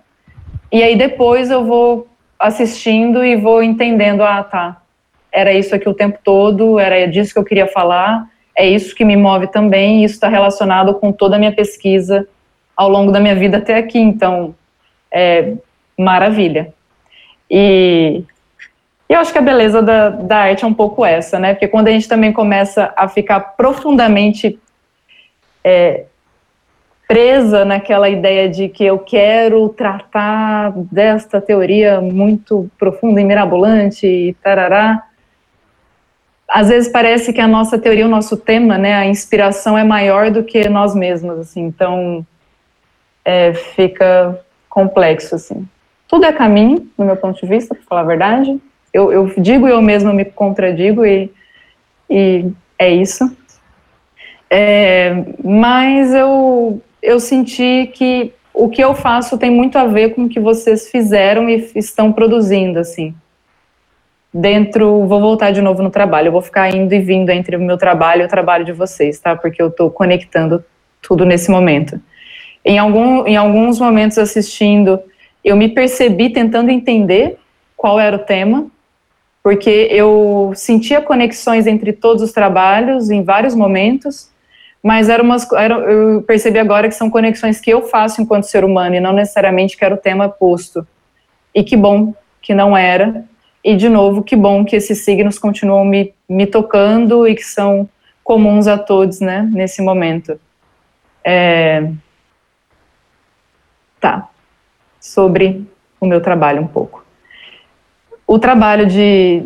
[0.72, 2.08] e aí depois eu vou
[2.40, 4.82] assistindo e vou entendendo, ah, tá,
[5.32, 8.28] era isso aqui o tempo todo, era disso que eu queria falar,
[8.60, 12.28] é isso que me move também, e isso está relacionado com toda a minha pesquisa
[12.76, 14.54] ao longo da minha vida até aqui, então
[15.10, 15.54] é,
[15.98, 16.74] maravilha.
[17.50, 18.22] E
[19.08, 21.54] eu acho que a beleza da, da arte é um pouco essa, né?
[21.54, 24.60] Porque quando a gente também começa a ficar profundamente
[25.64, 26.04] é,
[27.08, 34.34] presa naquela ideia de que eu quero tratar desta teoria muito profunda e mirabolante e
[34.44, 35.09] tarará,
[36.50, 40.32] às vezes parece que a nossa teoria, o nosso tema, né, a inspiração é maior
[40.32, 42.26] do que nós mesmos, assim, então
[43.24, 45.68] é, fica complexo, assim.
[46.08, 48.60] Tudo é caminho, no meu ponto de vista, para falar a verdade.
[48.92, 51.32] Eu, eu digo e eu mesma me contradigo e,
[52.10, 53.32] e é isso.
[54.50, 60.24] É, mas eu, eu senti que o que eu faço tem muito a ver com
[60.24, 63.14] o que vocês fizeram e estão produzindo, assim.
[64.34, 67.60] Dentro, vou voltar de novo no trabalho, eu vou ficar indo e vindo entre o
[67.60, 69.36] meu trabalho e o trabalho de vocês, tá?
[69.36, 70.64] Porque eu estou conectando
[71.02, 72.00] tudo nesse momento.
[72.64, 75.00] Em, algum, em alguns momentos assistindo,
[75.44, 77.38] eu me percebi tentando entender
[77.76, 78.68] qual era o tema,
[79.42, 84.30] porque eu sentia conexões entre todos os trabalhos em vários momentos,
[84.84, 88.64] mas eram umas, era, eu percebi agora que são conexões que eu faço enquanto ser
[88.64, 90.88] humano e não necessariamente que era o tema posto.
[91.56, 93.26] E que bom que não era.
[93.64, 97.90] E, de novo, que bom que esses signos continuam me, me tocando e que são
[98.24, 100.40] comuns a todos, né, nesse momento.
[101.24, 101.90] É,
[104.00, 104.30] Tá.
[105.00, 105.68] Sobre
[106.00, 107.06] o meu trabalho um pouco.
[108.26, 109.44] O trabalho de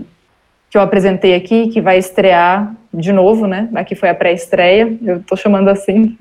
[0.69, 3.69] que eu apresentei aqui, que vai estrear de novo, né?
[3.75, 6.17] Aqui foi a pré-estreia, eu tô chamando assim,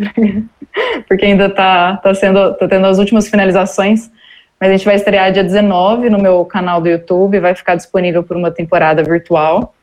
[1.09, 4.11] porque ainda tá, tá sendo, tá tendo as últimas finalizações,
[4.63, 8.23] mas a gente vai estrear dia 19 no meu canal do YouTube, vai ficar disponível
[8.23, 9.75] por uma temporada virtual.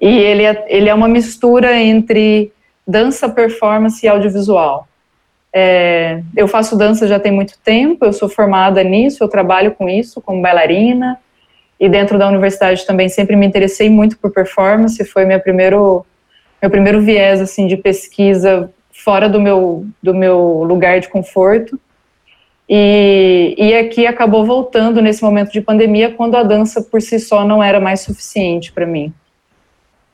[0.00, 2.52] E ele é, ele é uma mistura entre
[2.86, 4.86] dança, performance e audiovisual.
[5.52, 9.88] É, eu faço dança já tem muito tempo, eu sou formada nisso, eu trabalho com
[9.88, 11.18] isso, como bailarina,
[11.80, 16.06] e dentro da universidade também sempre me interessei muito por performance, foi meu primeiro,
[16.62, 21.80] meu primeiro viés, assim, de pesquisa fora do meu, do meu lugar de conforto,
[22.68, 27.44] e, e aqui acabou voltando nesse momento de pandemia, quando a dança por si só
[27.44, 29.12] não era mais suficiente para mim.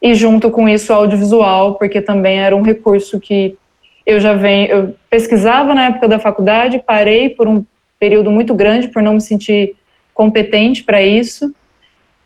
[0.03, 3.57] E junto com isso, audiovisual, porque também era um recurso que
[4.05, 7.65] eu já venho, eu pesquisava na época da faculdade, parei por um
[7.99, 9.77] período muito grande por não me sentir
[10.15, 11.55] competente para isso.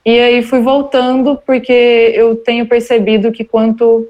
[0.07, 4.09] E aí fui voltando porque eu tenho percebido que quanto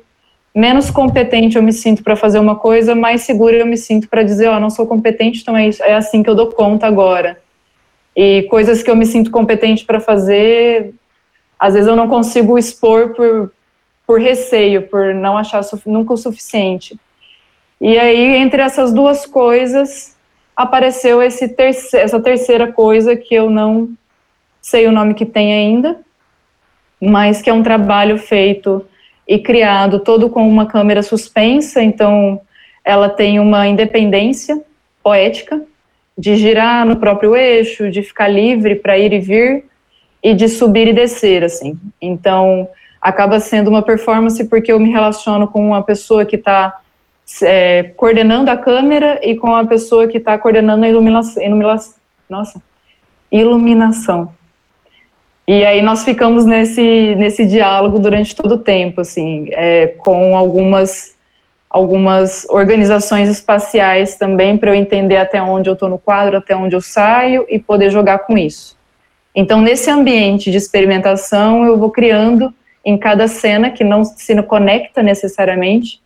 [0.55, 4.23] menos competente eu me sinto para fazer uma coisa, mais segura eu me sinto para
[4.23, 6.87] dizer, ó, oh, não sou competente, então é isso, é assim que eu dou conta
[6.87, 7.41] agora.
[8.17, 10.95] E coisas que eu me sinto competente para fazer,
[11.59, 13.53] às vezes eu não consigo expor por,
[14.07, 16.97] por receio, por não achar nunca o suficiente.
[17.81, 20.17] E aí, entre essas duas coisas,
[20.57, 23.91] apareceu esse terce essa terceira coisa que eu não
[24.63, 26.01] sei o nome que tem ainda,
[27.01, 28.87] mas que é um trabalho feito
[29.27, 32.41] e criado todo com uma câmera suspensa, então
[32.85, 34.63] ela tem uma independência
[35.03, 35.63] poética
[36.17, 39.65] de girar no próprio eixo, de ficar livre para ir e vir
[40.23, 41.79] e de subir e descer assim.
[42.01, 42.69] Então
[43.01, 46.81] acaba sendo uma performance porque eu me relaciono com uma pessoa que está
[47.43, 51.95] é, coordenando a câmera e com a pessoa que está coordenando a iluminação, iluminação,
[52.29, 52.63] nossa,
[53.31, 54.33] iluminação.
[55.47, 61.15] E aí nós ficamos nesse, nesse diálogo durante todo o tempo, assim, é, com algumas,
[61.69, 66.75] algumas organizações espaciais também, para eu entender até onde eu estou no quadro, até onde
[66.75, 68.77] eu saio e poder jogar com isso.
[69.35, 75.03] Então, nesse ambiente de experimentação, eu vou criando em cada cena, que não se conecta
[75.03, 76.01] necessariamente,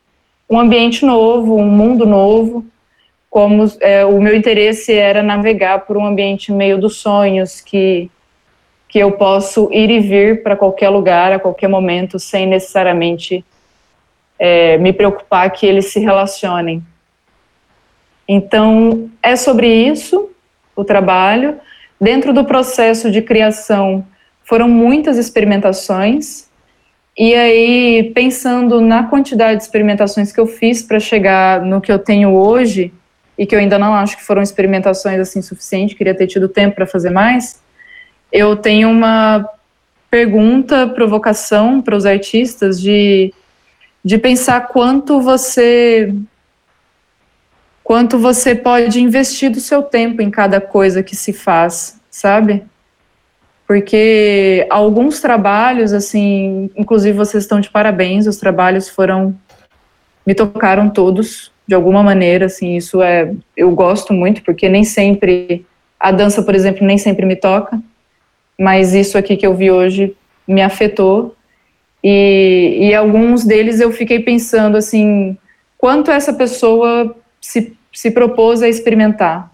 [0.51, 2.65] um ambiente novo, um mundo novo,
[3.29, 8.11] como é, o meu interesse era navegar por um ambiente meio dos sonhos, que,
[8.89, 13.45] que eu posso ir e vir para qualquer lugar, a qualquer momento, sem necessariamente
[14.39, 16.83] é, me preocupar que eles se relacionem.
[18.27, 20.31] Então, é sobre isso
[20.75, 21.59] o trabalho.
[22.01, 24.07] Dentro do processo de criação,
[24.43, 26.49] foram muitas experimentações.
[27.17, 31.99] E aí, pensando na quantidade de experimentações que eu fiz para chegar no que eu
[31.99, 32.93] tenho hoje,
[33.39, 36.75] e que eu ainda não acho que foram experimentações assim suficientes, queria ter tido tempo
[36.75, 37.63] para fazer mais,
[38.33, 39.49] eu tenho uma
[40.11, 43.33] pergunta, provocação para os artistas de,
[44.05, 46.15] de pensar quanto você
[47.89, 52.63] quanto você pode investir do seu tempo em cada coisa que se faz, sabe?
[53.67, 59.35] Porque alguns trabalhos, assim, inclusive vocês estão de parabéns, os trabalhos foram,
[60.27, 65.65] me tocaram todos, de alguma maneira, assim, isso é, eu gosto muito, porque nem sempre,
[65.99, 67.81] a dança, por exemplo, nem sempre me toca,
[68.59, 71.37] mas isso aqui que eu vi hoje me afetou,
[72.03, 75.37] e, e alguns deles eu fiquei pensando, assim,
[75.77, 79.51] quanto essa pessoa se, se propôs a experimentar,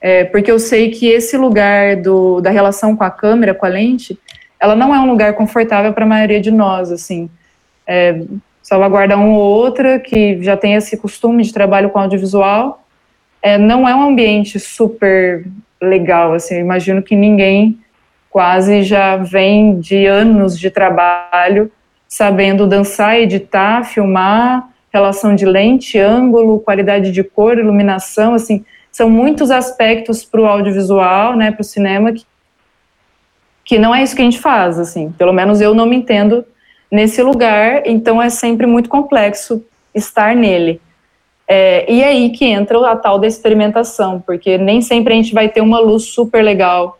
[0.00, 3.68] é, porque eu sei que esse lugar do, da relação com a câmera, com a
[3.68, 4.18] lente,
[4.58, 7.30] ela não é um lugar confortável para a maioria de nós, assim,
[7.86, 8.22] é,
[8.62, 12.84] salvaguarda um ou outra que já tem esse costume de trabalho com audiovisual.
[13.40, 15.44] É, não é um ambiente super
[15.80, 17.81] legal, assim, eu imagino que ninguém
[18.32, 21.70] quase já vem de anos de trabalho
[22.08, 29.50] sabendo dançar, editar, filmar, relação de lente, ângulo, qualidade de cor, iluminação, assim, são muitos
[29.50, 32.24] aspectos para o audiovisual, né, para o cinema, que,
[33.64, 36.44] que não é isso que a gente faz, assim, pelo menos eu não me entendo
[36.90, 39.64] nesse lugar, então é sempre muito complexo
[39.94, 40.80] estar nele.
[41.48, 45.34] É, e é aí que entra a tal da experimentação, porque nem sempre a gente
[45.34, 46.98] vai ter uma luz super legal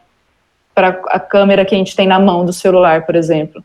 [0.74, 3.62] para a câmera que a gente tem na mão do celular, por exemplo.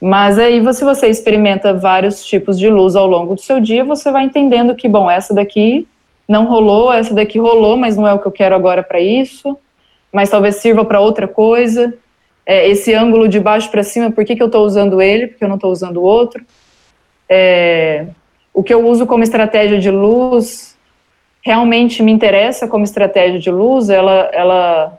[0.00, 4.10] Mas aí, se você experimenta vários tipos de luz ao longo do seu dia, você
[4.10, 5.88] vai entendendo que, bom, essa daqui
[6.28, 9.56] não rolou, essa daqui rolou, mas não é o que eu quero agora para isso,
[10.12, 11.94] mas talvez sirva para outra coisa
[12.46, 15.42] é, esse ângulo de baixo para cima, por que, que eu estou usando ele, porque
[15.42, 16.46] eu não estou usando o outro.
[17.28, 18.06] É,
[18.54, 20.78] o que eu uso como estratégia de luz
[21.42, 24.98] realmente me interessa como estratégia de luz, ela, ela,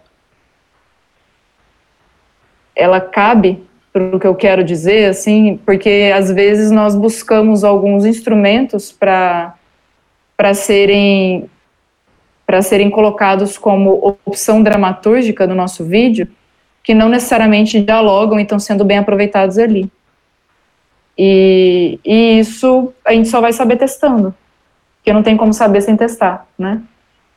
[2.77, 8.05] ela cabe para o que eu quero dizer, assim, porque às vezes nós buscamos alguns
[8.05, 9.55] instrumentos para
[10.37, 11.49] para serem
[12.45, 16.29] para serem colocados como opção dramatúrgica no nosso vídeo,
[16.81, 19.91] que não necessariamente dialogam e estão sendo bem aproveitados ali.
[21.17, 24.33] E, e isso a gente só vai saber testando,
[24.97, 26.81] porque não tem como saber sem testar, né?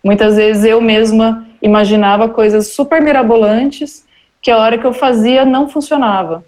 [0.04, 4.04] Muitas vezes eu mesma imaginava coisas super mirabolantes
[4.40, 6.44] que a hora que eu fazia não funcionava.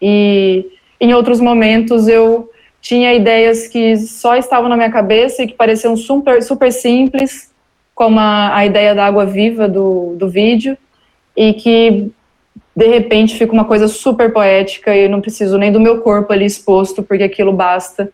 [0.00, 0.66] E
[1.00, 5.96] em outros momentos eu tinha ideias que só estavam na minha cabeça e que pareciam
[5.96, 7.52] super, super simples,
[7.94, 10.78] como a, a ideia da água viva do, do vídeo,
[11.36, 12.10] e que
[12.74, 16.32] de repente fica uma coisa super poética e eu não preciso nem do meu corpo
[16.32, 18.12] ali exposto, porque aquilo basta.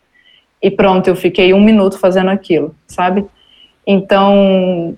[0.62, 3.26] E pronto, eu fiquei um minuto fazendo aquilo, sabe?
[3.86, 4.96] Então,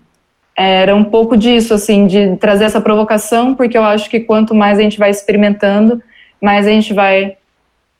[0.56, 4.78] era um pouco disso, assim, de trazer essa provocação, porque eu acho que quanto mais
[4.78, 6.02] a gente vai experimentando,
[6.40, 7.36] mais a gente vai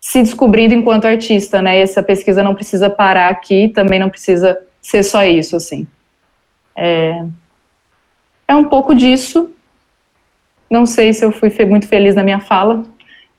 [0.01, 1.79] se descobrindo enquanto artista, né?
[1.79, 5.87] Essa pesquisa não precisa parar aqui, também não precisa ser só isso, assim.
[6.75, 7.25] É,
[8.49, 9.51] é um pouco disso,
[10.71, 12.85] não sei se eu fui muito feliz na minha fala,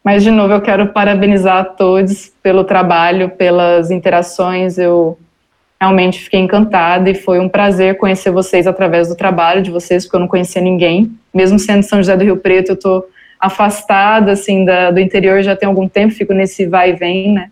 [0.03, 4.78] mas de novo eu quero parabenizar a todos pelo trabalho, pelas interações.
[4.78, 5.18] Eu
[5.80, 10.15] realmente fiquei encantada e foi um prazer conhecer vocês através do trabalho de vocês, porque
[10.15, 11.11] eu não conhecia ninguém.
[11.34, 13.07] Mesmo sendo São José do Rio Preto, eu estou
[13.39, 17.51] afastada assim da, do interior já tem algum tempo, fico nesse vai e vem, né,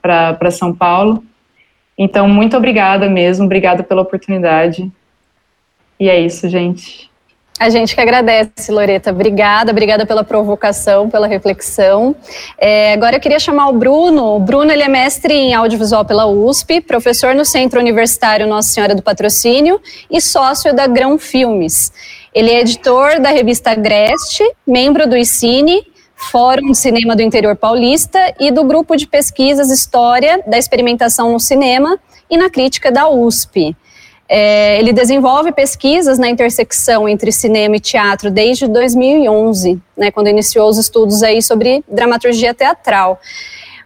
[0.00, 1.22] para São Paulo.
[1.96, 4.90] Então, muito obrigada mesmo, obrigada pela oportunidade.
[6.00, 7.11] E é isso, gente.
[7.62, 9.12] A gente que agradece, Loreta.
[9.12, 12.12] Obrigada, obrigada pela provocação, pela reflexão.
[12.58, 14.34] É, agora eu queria chamar o Bruno.
[14.34, 18.96] O Bruno ele é mestre em audiovisual pela USP, professor no Centro Universitário Nossa Senhora
[18.96, 21.92] do Patrocínio e sócio da Grão Filmes.
[22.34, 25.86] Ele é editor da revista Agreste, membro do ICINE,
[26.16, 31.38] Fórum de Cinema do Interior Paulista e do grupo de pesquisas História da Experimentação no
[31.38, 31.96] Cinema
[32.28, 33.76] e na Crítica da USP.
[34.34, 40.70] É, ele desenvolve pesquisas na intersecção entre cinema e teatro desde 2011, né, quando iniciou
[40.70, 43.20] os estudos aí sobre dramaturgia teatral.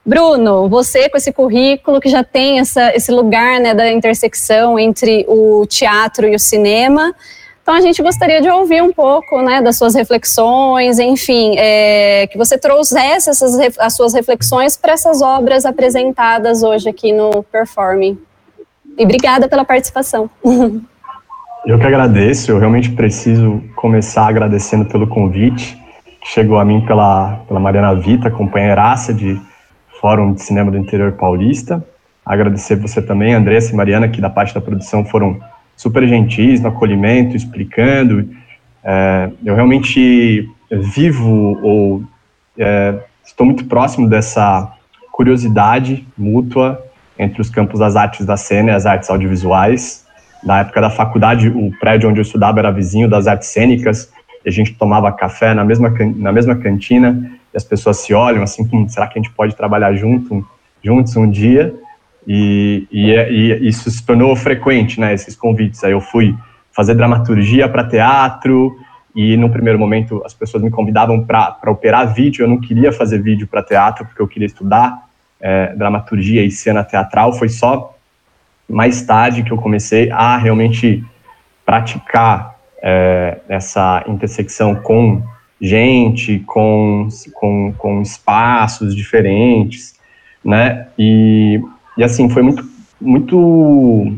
[0.05, 5.27] Bruno, você com esse currículo que já tem essa, esse lugar né, da intersecção entre
[5.27, 7.13] o teatro e o cinema,
[7.61, 12.39] então a gente gostaria de ouvir um pouco né, das suas reflexões, enfim, é, que
[12.39, 18.17] você trouxesse essas, as suas reflexões para essas obras apresentadas hoje aqui no Performing.
[18.99, 20.31] E obrigada pela participação.
[21.67, 25.77] Eu que agradeço, eu realmente preciso começar agradecendo pelo convite
[26.21, 29.37] que chegou a mim pela, pela Mariana Vita, companheiraça de
[30.01, 31.85] Fórum de Cinema do Interior Paulista.
[32.25, 35.41] Agradecer você também, Andressa e Mariana, que da parte da produção foram
[35.77, 38.29] super gentis no acolhimento, explicando.
[38.85, 42.05] É, eu realmente vivo ou
[42.57, 42.95] é,
[43.25, 44.73] estou muito próximo dessa
[45.11, 46.86] curiosidade mútua
[47.19, 50.05] entre os campos das artes da cena e as artes audiovisuais.
[50.45, 54.13] Na época da faculdade, o prédio onde eu estudava era vizinho das artes cênicas,
[54.45, 58.43] e a gente tomava café na mesma, na mesma cantina, e as pessoas se olham
[58.43, 60.47] assim, hum, será que a gente pode trabalhar junto,
[60.83, 61.75] juntos um dia?
[62.27, 65.83] E, e, e, isso se tornou frequente, né, esses convites.
[65.83, 66.37] Aí eu fui
[66.71, 68.77] fazer dramaturgia para teatro,
[69.15, 73.19] e no primeiro momento as pessoas me convidavam para operar vídeo, eu não queria fazer
[73.23, 75.06] vídeo para teatro, porque eu queria estudar
[75.41, 77.95] é, dramaturgia e cena teatral, foi só
[78.69, 81.05] mais tarde que eu comecei a realmente
[81.65, 85.23] praticar é, essa intersecção com
[85.61, 89.95] gente, com, com, com espaços diferentes,
[90.45, 90.89] né?
[90.99, 91.61] E,
[91.97, 92.65] e assim, foi muito,
[93.01, 94.13] muito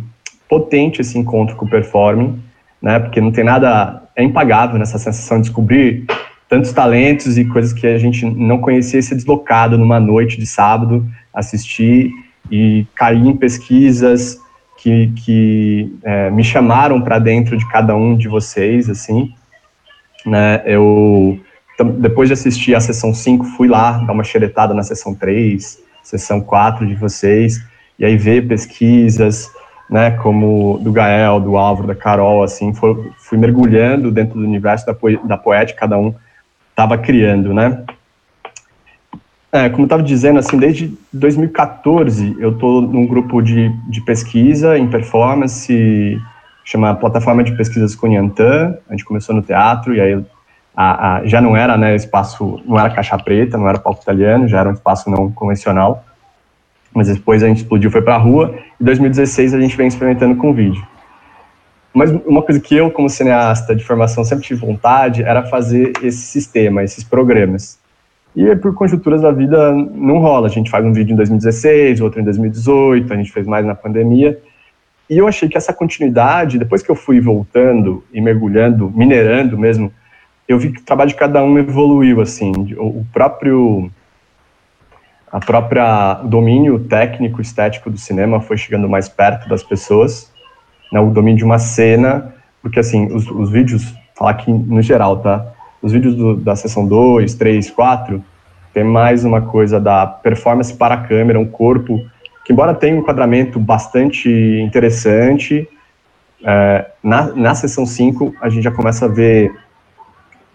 [0.48, 2.42] potente esse encontro com o performing,
[2.82, 2.98] né?
[2.98, 6.06] Porque não tem nada, é impagável nessa sensação de descobrir
[6.49, 11.07] tantos talentos e coisas que a gente não conhecia ser deslocado numa noite de sábado,
[11.32, 12.11] assistir
[12.51, 14.40] e cair em pesquisas
[14.78, 19.34] que, que é, me chamaram para dentro de cada um de vocês, assim,
[20.24, 21.38] né, eu,
[21.99, 26.40] depois de assistir a sessão 5, fui lá dar uma xeretada na sessão 3, sessão
[26.40, 27.62] 4 de vocês,
[27.99, 29.51] e aí ver pesquisas,
[29.90, 34.86] né, como do Gael, do Álvaro, da Carol, assim, foi, fui mergulhando dentro do universo
[34.86, 36.14] da, da poética, cada um
[36.78, 37.82] estava criando, né.
[39.50, 44.78] É, como eu estava dizendo, assim, desde 2014 eu estou num grupo de, de pesquisa
[44.78, 46.20] em performance,
[46.64, 50.24] chama Plataforma de Pesquisas Cunhantã, a gente começou no teatro, e aí
[50.76, 54.46] a, a, já não era né, espaço, não era caixa preta, não era palco italiano,
[54.46, 56.04] já era um espaço não convencional,
[56.94, 60.36] mas depois a gente explodiu, foi para a rua, em 2016 a gente vem experimentando
[60.36, 60.86] com vídeo.
[61.93, 66.22] Mas uma coisa que eu, como cineasta de formação, sempre tive vontade era fazer esse
[66.22, 67.78] sistema, esses programas.
[68.36, 70.47] E por conjunturas da vida não rola.
[70.47, 73.74] A gente faz um vídeo em 2016, outro em 2018, a gente fez mais na
[73.74, 74.39] pandemia.
[75.11, 79.93] E eu achei que essa continuidade, depois que eu fui voltando e mergulhando, minerando mesmo,
[80.47, 82.53] eu vi que o trabalho de cada um evoluiu, assim.
[82.76, 83.91] O próprio
[85.30, 90.32] a própria domínio técnico estético do cinema foi chegando mais perto das pessoas,
[90.93, 95.18] né, o domínio de uma cena, porque assim, os, os vídeos, falar aqui no geral,
[95.18, 95.47] tá?
[95.80, 98.22] Os vídeos do, da sessão 2, 3, 4,
[98.74, 102.01] tem mais uma coisa da performance para a câmera, um corpo
[102.45, 104.28] que, embora tenha um enquadramento bastante
[104.61, 105.68] interessante,
[106.45, 109.53] é, na, na sessão 5 a gente já começa a ver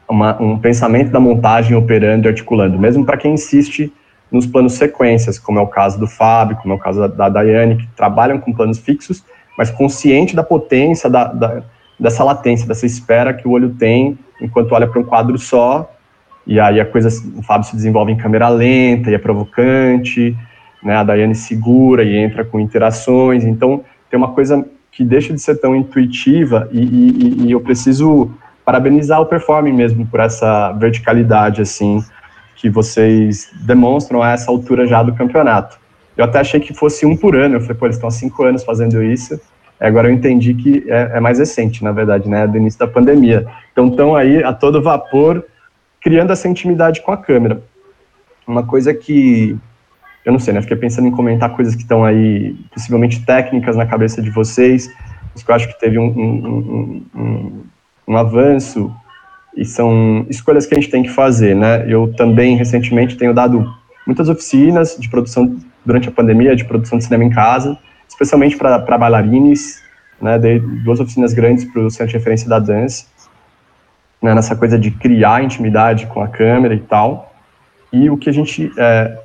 [0.09, 3.91] uma, um pensamento da montagem operando e articulando, mesmo para quem insiste
[4.31, 7.29] nos planos sequências, como é o caso do Fábio, como é o caso da, da
[7.29, 9.23] Daiane, que trabalham com planos fixos,
[9.57, 11.63] mas consciente da potência, da, da,
[11.99, 15.89] dessa latência, dessa espera que o olho tem enquanto olha para um quadro só,
[16.45, 20.35] e aí a coisa, o Fábio se desenvolve em câmera lenta e é provocante,
[20.83, 25.39] né, a Daiane segura e entra com interações, então tem uma coisa que deixa de
[25.39, 28.31] ser tão intuitiva e, e, e eu preciso
[28.65, 32.03] parabenizar o performing mesmo por essa verticalidade, assim,
[32.55, 35.79] que vocês demonstram a essa altura já do campeonato.
[36.15, 38.43] Eu até achei que fosse um por ano, eu falei, pô, eles estão há cinco
[38.43, 39.39] anos fazendo isso,
[39.79, 43.45] Agora eu entendi que é, é, mais recente, na verdade, né, do início da pandemia.
[43.71, 45.45] Então estão aí a todo vapor,
[45.99, 47.61] criando essa intimidade com a câmera.
[48.47, 49.57] Uma coisa que
[50.23, 50.61] eu não sei, né?
[50.61, 55.51] Fiquei pensando em comentar coisas que estão aí, possivelmente técnicas na cabeça de vocês, que
[55.51, 57.63] eu acho que teve um, um, um,
[58.07, 58.93] um, avanço
[59.57, 61.85] e são escolhas que a gente tem que fazer, né?
[61.91, 63.69] Eu também, recentemente, tenho dado
[64.07, 67.77] muitas oficinas de produção durante a pandemia, de produção de cinema em casa,
[68.07, 69.81] especialmente para bailarines,
[70.21, 73.05] né, dei duas oficinas grandes para o Centro de Referência da Dança,
[74.21, 77.33] né, nessa coisa de criar intimidade com a câmera e tal,
[77.91, 79.19] e o que a gente, é,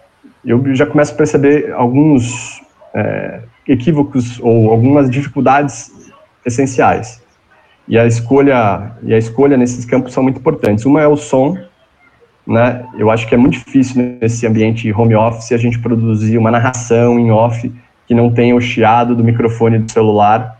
[0.44, 2.60] eu já começo a perceber alguns
[2.94, 5.92] é, equívocos ou algumas dificuldades
[6.44, 7.22] essenciais,
[7.86, 10.84] e a escolha e a escolha nesses campos são muito importantes.
[10.84, 11.56] Uma é o som,
[12.48, 12.86] né?
[12.96, 17.18] Eu acho que é muito difícil nesse ambiente home office a gente produzir uma narração
[17.18, 17.70] em off
[18.06, 20.58] que não tenha o chiado do microfone do celular.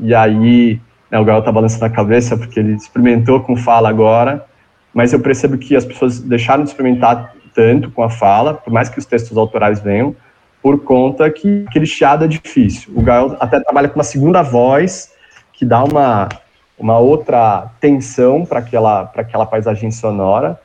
[0.00, 4.44] E aí, né, o Gael tá balançando a cabeça porque ele experimentou com fala agora,
[4.92, 8.88] mas eu percebo que as pessoas deixaram de experimentar tanto com a fala, por mais
[8.88, 10.14] que os textos autorais venham,
[10.60, 12.92] por conta que aquele chiado é difícil.
[12.96, 15.12] O Gael até trabalha com uma segunda voz,
[15.52, 16.28] que dá uma,
[16.76, 20.58] uma outra tensão para aquela, aquela paisagem sonora,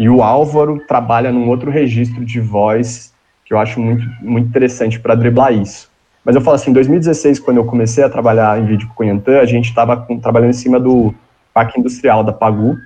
[0.00, 3.12] e o Álvaro trabalha num outro registro de voz
[3.44, 5.90] que eu acho muito, muito interessante para driblar isso.
[6.24, 9.06] Mas eu falo assim, em 2016, quando eu comecei a trabalhar em vídeo com o
[9.06, 11.14] Yantan, a gente estava trabalhando em cima do
[11.52, 12.78] Parque Industrial da Pagu,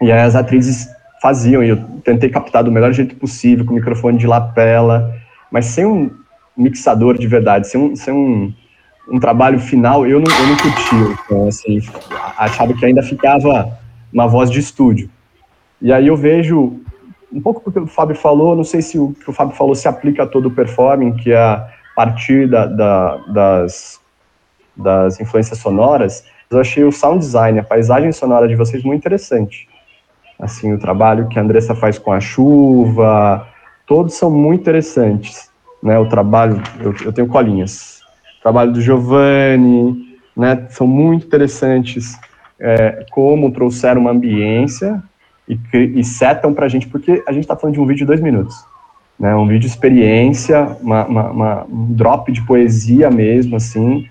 [0.00, 0.86] e aí as atrizes
[1.20, 5.12] faziam, e eu tentei captar do melhor jeito possível, com microfone de lapela,
[5.50, 6.08] mas sem um
[6.56, 8.54] mixador de verdade, sem um, sem um,
[9.10, 11.20] um trabalho final, eu não, eu não curti.
[11.24, 11.80] Então, assim,
[12.38, 13.76] achava que ainda ficava
[14.12, 15.10] uma voz de estúdio.
[15.82, 16.80] E aí eu vejo,
[17.32, 19.88] um pouco porque o Fábio falou, não sei se o que o Fábio falou se
[19.88, 24.00] aplica a todo o performing, que é a partir da, da, das,
[24.76, 29.68] das influências sonoras, eu achei o sound design, a paisagem sonora de vocês muito interessante.
[30.38, 33.48] Assim, o trabalho que a Andressa faz com a chuva,
[33.84, 35.50] todos são muito interessantes,
[35.82, 35.98] né?
[35.98, 38.00] O trabalho, eu, eu tenho colinhas,
[38.38, 40.66] o trabalho do Giovanni, né?
[40.70, 42.16] São muito interessantes,
[42.60, 45.02] é, como trouxeram uma ambiência
[45.72, 48.06] e, e setam para a gente, porque a gente está falando de um vídeo de
[48.06, 48.54] dois minutos,
[49.18, 49.34] né?
[49.34, 54.06] Um vídeo de experiência, uma, uma, uma, um drop de poesia mesmo, assim.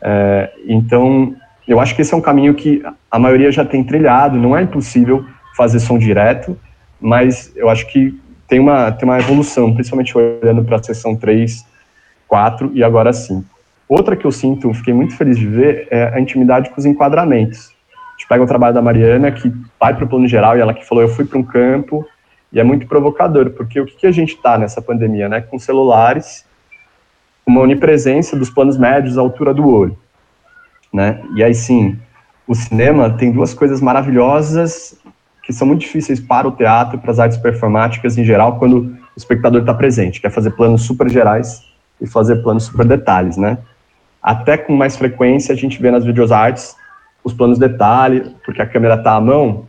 [0.00, 1.34] É, então,
[1.66, 4.62] eu acho que esse é um caminho que a maioria já tem trilhado, não é
[4.62, 5.24] impossível
[5.56, 6.58] fazer som direto,
[7.00, 8.18] mas eu acho que
[8.48, 11.64] tem uma, tem uma evolução, principalmente olhando para a sessão 3,
[12.28, 13.44] 4 e agora 5.
[13.88, 17.75] Outra que eu sinto, fiquei muito feliz de ver, é a intimidade com os enquadramentos.
[18.26, 20.84] Gente pega o trabalho da Mariana, que vai para o plano geral, e ela que
[20.84, 22.04] falou, eu fui para um campo,
[22.52, 25.40] e é muito provocador, porque o que, que a gente está nessa pandemia, né?
[25.40, 26.44] Com celulares,
[27.46, 29.96] uma onipresença dos planos médios à altura do olho,
[30.92, 31.22] né?
[31.36, 31.96] E aí sim,
[32.48, 34.98] o cinema tem duas coisas maravilhosas
[35.44, 38.96] que são muito difíceis para o teatro, para as artes performáticas em geral, quando o
[39.16, 41.62] espectador está presente, que é fazer planos super gerais
[42.00, 43.58] e fazer planos super detalhes, né?
[44.20, 46.74] Até com mais frequência a gente vê nas videoartes
[47.26, 49.66] os planos detalhe, porque a câmera está à mão,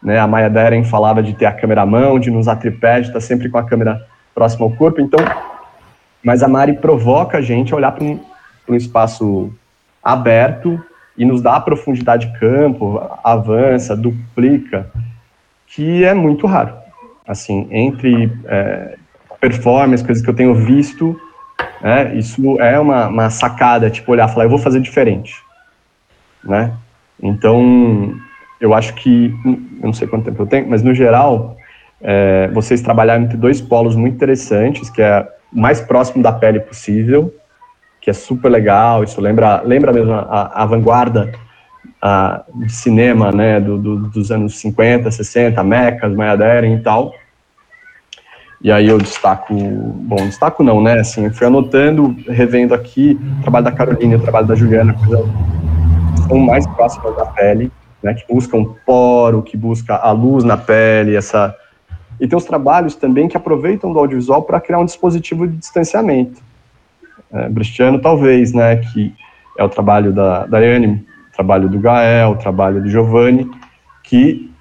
[0.00, 0.20] né?
[0.20, 3.14] A Maya Deren falava de ter a câmera à mão, de nos tripé, de estar
[3.14, 5.18] tá sempre com a câmera próxima ao corpo, então,
[6.22, 8.20] mas a Mari provoca a gente a olhar para um,
[8.68, 9.52] um espaço
[10.00, 10.80] aberto
[11.18, 14.88] e nos dá a profundidade de campo, avança, duplica,
[15.66, 16.74] que é muito raro.
[17.26, 18.96] Assim, entre é,
[19.40, 21.20] performance, coisas que eu tenho visto,
[21.82, 25.34] é, isso é uma, uma sacada, tipo, olhar e falar, eu vou fazer diferente,
[26.44, 26.72] né?
[27.22, 28.14] Então,
[28.60, 31.56] eu acho que, eu não sei quanto tempo eu tenho, mas no geral,
[32.00, 36.60] é, vocês trabalharam entre dois polos muito interessantes, que é o mais próximo da pele
[36.60, 37.34] possível,
[38.00, 41.30] que é super legal, isso lembra, lembra mesmo a, a vanguarda
[42.02, 47.14] uh, de cinema, né, do, do, dos anos 50, 60, Mecas, Mayaderen e tal.
[48.62, 53.72] E aí eu destaco, bom, destaco não, né, assim, fui anotando, revendo aqui, trabalho da
[53.72, 55.10] Carolina, trabalho da Juliana, que
[56.30, 57.70] são mais próximas da pele,
[58.02, 61.54] né, que buscam poro, que busca a luz na pele, essa...
[62.20, 66.40] E tem os trabalhos também que aproveitam do audiovisual para criar um dispositivo de distanciamento.
[67.32, 69.14] É, talvez, né, que
[69.58, 71.04] é o trabalho da Daiane,
[71.34, 73.50] trabalho do Gael, o trabalho do Giovanni,
[74.04, 74.52] que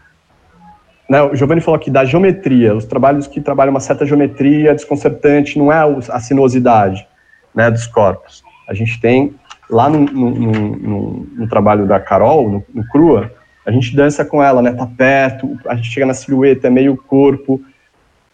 [1.10, 5.58] né, o Giovanni falou aqui da geometria, os trabalhos que trabalham uma certa geometria desconcertante,
[5.58, 7.06] não é a sinuosidade
[7.54, 8.44] né, dos corpos.
[8.68, 9.34] A gente tem,
[9.70, 13.32] lá no, no, no, no trabalho da Carol, no, Crua,
[13.66, 16.98] a gente dança com ela, né, tá perto, a gente chega na silhueta, é meio
[16.98, 17.62] corpo,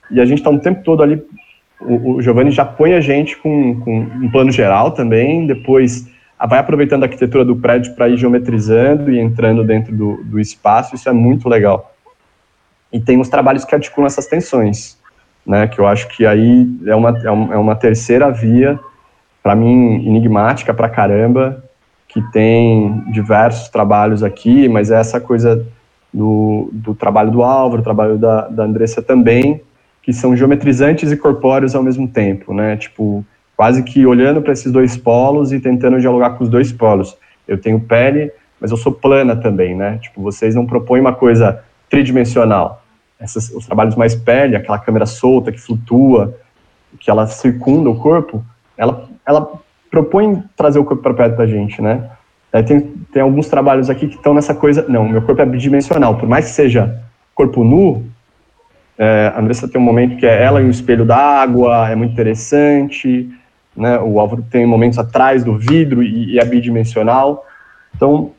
[0.10, 1.22] e a gente tá um tempo todo ali,
[1.82, 6.08] o, o Giovanni já põe a gente com, com um plano geral também, depois
[6.48, 10.96] vai aproveitando a arquitetura do prédio para ir geometrizando e entrando dentro do, do espaço,
[10.96, 11.94] isso é muito legal.
[12.94, 14.98] E tem os trabalhos que articulam essas tensões,
[15.46, 18.80] né, que eu acho que aí é uma, é uma é terceira via,
[19.46, 21.64] para mim, enigmática para caramba,
[22.08, 25.64] que tem diversos trabalhos aqui, mas é essa coisa
[26.12, 29.62] do, do trabalho do Álvaro, trabalho da, da Andressa também,
[30.02, 33.24] que são geometrizantes e corpóreos ao mesmo tempo, né, tipo,
[33.56, 37.16] quase que olhando para esses dois polos e tentando dialogar com os dois polos.
[37.48, 40.00] Eu tenho pele, mas eu sou plana também, né?
[40.02, 42.84] Tipo, vocês não propõem uma coisa tridimensional.
[43.20, 46.36] Essas, os trabalhos mais pele, aquela câmera solta que flutua,
[47.00, 48.44] que ela circunda o corpo,
[48.78, 49.52] ela, ela
[49.90, 52.10] propõe trazer o corpo para perto da gente, né?
[52.52, 56.18] Aí tem, tem alguns trabalhos aqui que estão nessa coisa, não, meu corpo é bidimensional,
[56.18, 57.02] por mais que seja
[57.34, 58.04] corpo nu,
[58.98, 61.96] É, a Andressa tem um momento que é ela e o espelho da água, é
[61.96, 63.30] muito interessante,
[63.76, 64.00] né?
[64.00, 67.46] O Álvaro tem momentos atrás do vidro e, e é bidimensional.
[67.94, 68.32] Então,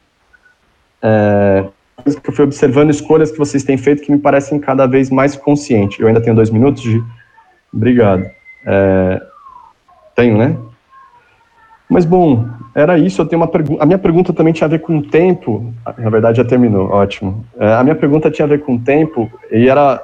[1.02, 1.66] é,
[2.24, 6.00] eu fui observando escolhas que vocês têm feito que me parecem cada vez mais conscientes.
[6.00, 7.02] Eu ainda tenho dois minutos de.
[7.70, 8.24] Obrigado.
[8.64, 9.20] É,
[10.16, 10.56] tenho, né?
[11.88, 13.22] Mas bom, era isso.
[13.22, 13.82] Eu tenho uma pergunta.
[13.82, 15.72] A minha pergunta também tinha a ver com o tempo.
[15.96, 16.88] Na verdade, já terminou.
[16.90, 17.44] Ótimo.
[17.58, 20.02] É, a minha pergunta tinha a ver com o tempo e era.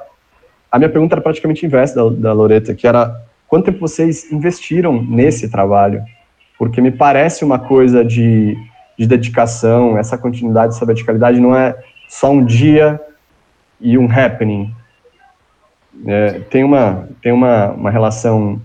[0.71, 3.13] A minha pergunta era praticamente inversa da, da Loreta, que era
[3.47, 6.01] quanto tempo vocês investiram nesse trabalho?
[6.57, 8.57] Porque me parece uma coisa de,
[8.97, 11.75] de dedicação, essa continuidade, essa verticalidade não é
[12.07, 12.99] só um dia
[13.79, 14.73] e um happening.
[16.07, 18.59] É, tem uma, tem uma, uma relação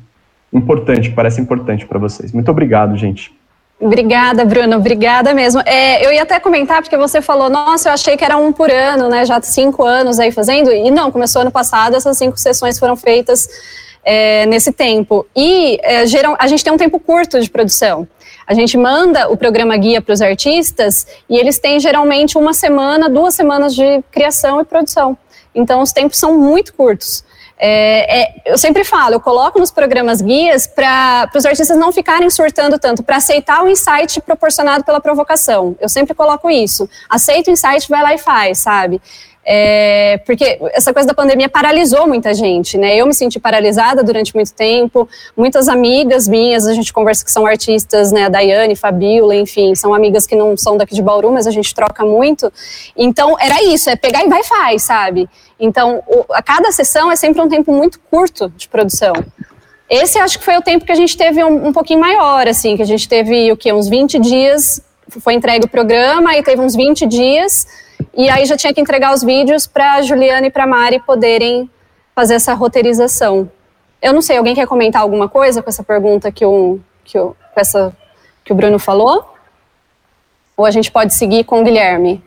[0.52, 2.32] importante, parece importante para vocês.
[2.32, 3.32] Muito obrigado, gente.
[3.80, 5.62] Obrigada, Bruno, obrigada mesmo.
[5.64, 8.70] É, eu ia até comentar, porque você falou, nossa, eu achei que era um por
[8.70, 9.24] ano, né?
[9.24, 13.48] Já cinco anos aí fazendo, e não, começou ano passado, essas cinco sessões foram feitas
[14.04, 15.24] é, nesse tempo.
[15.34, 16.00] E é,
[16.38, 18.08] a gente tem um tempo curto de produção.
[18.44, 23.08] A gente manda o programa guia para os artistas e eles têm geralmente uma semana,
[23.08, 25.16] duas semanas de criação e produção.
[25.54, 27.22] Então, os tempos são muito curtos.
[27.58, 32.30] É, é, eu sempre falo, eu coloco nos programas guias para os artistas não ficarem
[32.30, 35.76] surtando tanto, para aceitar o insight proporcionado pela provocação.
[35.80, 36.88] Eu sempre coloco isso.
[37.08, 39.00] Aceita o insight, vai lá e faz, sabe?
[39.50, 42.94] É, porque essa coisa da pandemia paralisou muita gente, né?
[42.94, 45.08] Eu me senti paralisada durante muito tempo.
[45.34, 48.26] Muitas amigas minhas, a gente conversa que são artistas, né?
[48.26, 51.74] A Daiane, Fabiola, enfim, são amigas que não são daqui de Bauru, mas a gente
[51.74, 52.52] troca muito.
[52.94, 55.26] Então, era isso, é pegar e vai faz, sabe?
[55.58, 59.14] Então, o, a cada sessão é sempre um tempo muito curto de produção.
[59.88, 62.76] Esse acho que foi o tempo que a gente teve um, um pouquinho maior, assim,
[62.76, 63.72] que a gente teve o quê?
[63.72, 67.66] Uns 20 dias, foi entregue o programa, e teve uns 20 dias
[68.18, 70.98] e aí já tinha que entregar os vídeos para a Juliana e para a Mari
[70.98, 71.70] poderem
[72.16, 73.48] fazer essa roteirização.
[74.02, 77.36] Eu não sei, alguém quer comentar alguma coisa com essa pergunta que o, que o,
[77.54, 77.96] essa,
[78.44, 79.24] que o Bruno falou?
[80.56, 82.20] Ou a gente pode seguir com o Guilherme?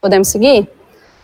[0.00, 0.66] Podemos seguir?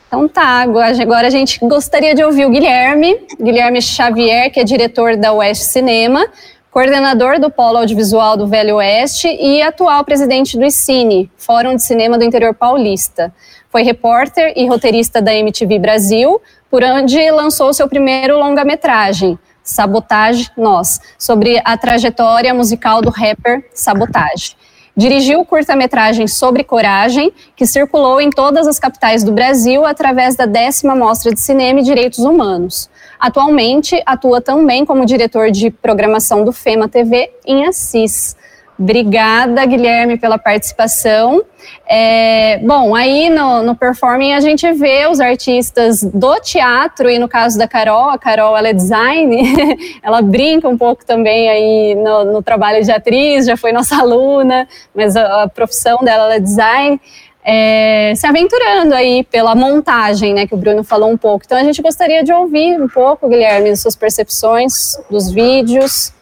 [0.08, 5.16] Então tá, agora a gente gostaria de ouvir o Guilherme, Guilherme Xavier, que é diretor
[5.16, 6.28] da Oeste Cinema,
[6.76, 12.18] coordenador do Polo Audiovisual do Velho Oeste e atual presidente do ICINE, Fórum de Cinema
[12.18, 13.32] do Interior Paulista.
[13.70, 16.38] Foi repórter e roteirista da MTV Brasil,
[16.70, 24.54] por onde lançou seu primeiro longa-metragem, Sabotage Nós, sobre a trajetória musical do rapper Sabotage.
[24.94, 30.94] Dirigiu curta-metragem Sobre Coragem, que circulou em todas as capitais do Brasil através da décima
[30.94, 32.90] Mostra de Cinema e Direitos Humanos.
[33.18, 38.36] Atualmente, atua também como diretor de programação do FEMA TV em Assis.
[38.78, 41.42] Obrigada, Guilherme, pela participação.
[41.88, 47.26] É, bom, aí no, no performing a gente vê os artistas do teatro, e no
[47.26, 49.54] caso da Carol, a Carol ela é design,
[50.02, 54.68] ela brinca um pouco também aí no, no trabalho de atriz, já foi nossa aluna,
[54.94, 57.00] mas a, a profissão dela é design
[57.48, 61.44] é, se aventurando aí pela montagem, né, que o Bruno falou um pouco.
[61.46, 66.12] Então a gente gostaria de ouvir um pouco, Guilherme, as suas percepções dos vídeos.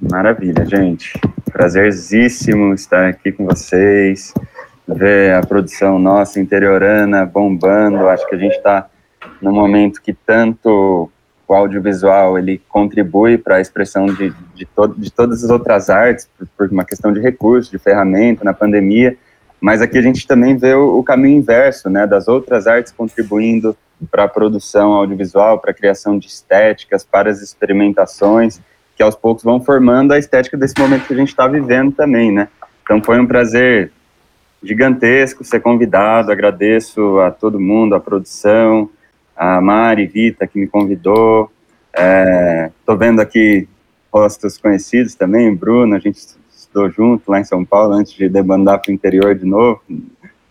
[0.00, 1.12] Maravilha, gente.
[1.52, 4.32] Prazerzíssimo estar aqui com vocês,
[4.86, 8.08] ver a produção nossa interiorana bombando.
[8.08, 8.88] Acho que a gente está
[9.42, 11.10] no momento que tanto
[11.46, 16.28] o audiovisual ele contribui para a expressão de, de, to de todas as outras artes,
[16.36, 19.16] por, por, uma questão de recurso, de ferramenta na pandemia,
[19.60, 23.76] mas aqui a gente também vê o, o caminho inverso, né, das outras artes contribuindo
[24.10, 28.60] para a produção audiovisual, para a criação de estéticas, para as experimentações,
[28.96, 32.32] que aos poucos vão formando a estética desse momento que a gente está vivendo também,
[32.32, 32.48] né.
[32.82, 33.92] Então foi um prazer
[34.62, 38.90] gigantesco ser convidado, agradeço a todo mundo, a produção,
[39.36, 41.50] a Mari Vita que me convidou.
[41.92, 43.68] Estou é, vendo aqui
[44.12, 46.18] rostos conhecidos também, Bruno, a gente
[46.50, 49.80] estudou junto lá em São Paulo antes de debandar para o interior de novo.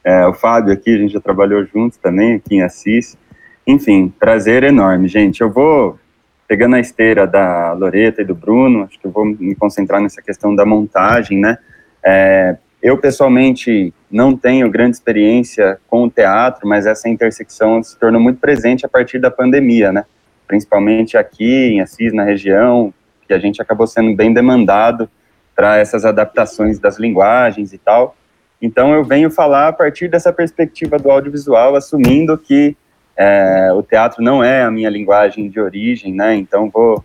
[0.03, 3.17] É, o Fábio aqui, a gente já trabalhou junto também, aqui em Assis.
[3.65, 5.41] Enfim, prazer enorme, gente.
[5.41, 5.99] Eu vou
[6.47, 10.21] pegando a esteira da Loreta e do Bruno, acho que eu vou me concentrar nessa
[10.21, 11.57] questão da montagem, né?
[12.05, 18.21] É, eu, pessoalmente, não tenho grande experiência com o teatro, mas essa intersecção se tornou
[18.21, 20.05] muito presente a partir da pandemia, né?
[20.47, 22.93] Principalmente aqui em Assis, na região,
[23.27, 25.09] que a gente acabou sendo bem demandado
[25.55, 28.15] para essas adaptações das linguagens e tal.
[28.61, 32.75] Então, eu venho falar a partir dessa perspectiva do audiovisual, assumindo que
[33.15, 36.35] é, o teatro não é a minha linguagem de origem, né?
[36.35, 37.03] Então, vou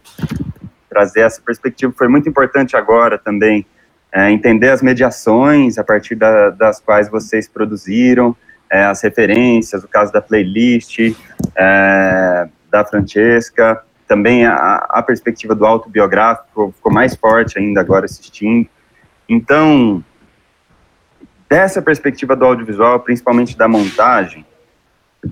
[0.88, 1.92] trazer essa perspectiva.
[1.96, 3.66] Foi muito importante agora também
[4.12, 8.36] é, entender as mediações a partir da, das quais vocês produziram,
[8.70, 10.98] é, as referências, o caso da playlist,
[11.56, 13.82] é, da Francesca,
[14.12, 18.68] também a, a perspectiva do autobiográfico ficou mais forte ainda agora assistindo.
[19.26, 20.04] Então,
[21.48, 24.44] dessa perspectiva do audiovisual, principalmente da montagem,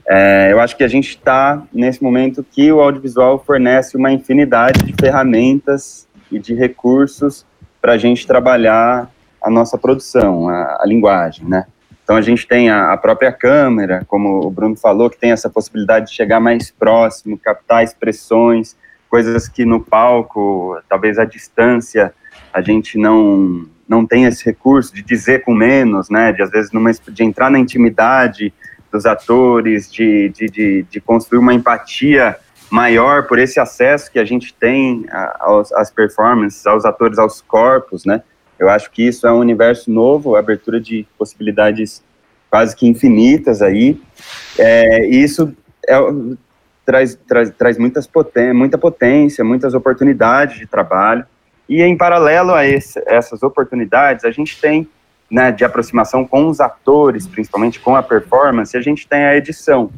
[0.08, 4.82] é, eu acho que a gente está nesse momento que o audiovisual fornece uma infinidade
[4.82, 7.44] de ferramentas e de recursos
[7.82, 9.10] para a gente trabalhar
[9.42, 11.66] a nossa produção, a, a, linguagem, né?
[12.10, 15.48] Então a gente tem a, a, própria câmera, como o Bruno falou, que tem essa
[15.48, 18.76] possibilidade de chegar mais próximo, captar expressões,
[19.08, 22.12] coisas que no palco, talvez à distância,
[22.52, 26.32] a gente não não tem esse recurso de dizer com menos, né?
[26.32, 28.52] De às vezes numa, de entrar na intimidade
[28.90, 32.36] dos atores, de, de, de, de construir uma empatia
[32.68, 35.06] maior por esse acesso que a gente tem
[35.76, 38.20] às performances, aos atores, aos corpos, né?
[38.60, 42.04] Eu acho que isso é um universo novo, abertura de possibilidades
[42.50, 43.98] quase que infinitas aí.
[44.58, 45.56] É, e isso
[45.88, 45.96] é,
[46.84, 51.24] traz, traz, traz muitas poten muita potência, muitas oportunidades de trabalho.
[51.66, 54.86] E em paralelo a esse, essas oportunidades, a gente tem
[55.30, 59.90] né, de aproximação com os atores, principalmente com a performance, a gente tem a edição,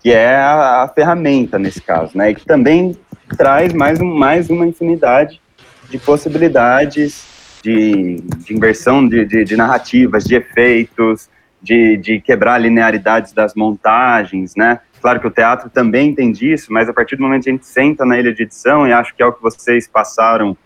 [0.00, 2.94] que é a, a ferramenta nesse caso, né, e que também
[3.38, 5.40] traz mais, um, mais uma infinidade
[5.88, 7.31] de possibilidades
[7.62, 11.30] de, de inversão de, de, de, narrativas, de efeitos,
[11.62, 14.80] de, de quebrar linearidades das montagens, né?
[15.00, 17.66] Claro que o teatro também tem disso, mas a partir do momento que a gente
[17.66, 20.56] senta na ilha de edição, e acho que é o que vocês passaram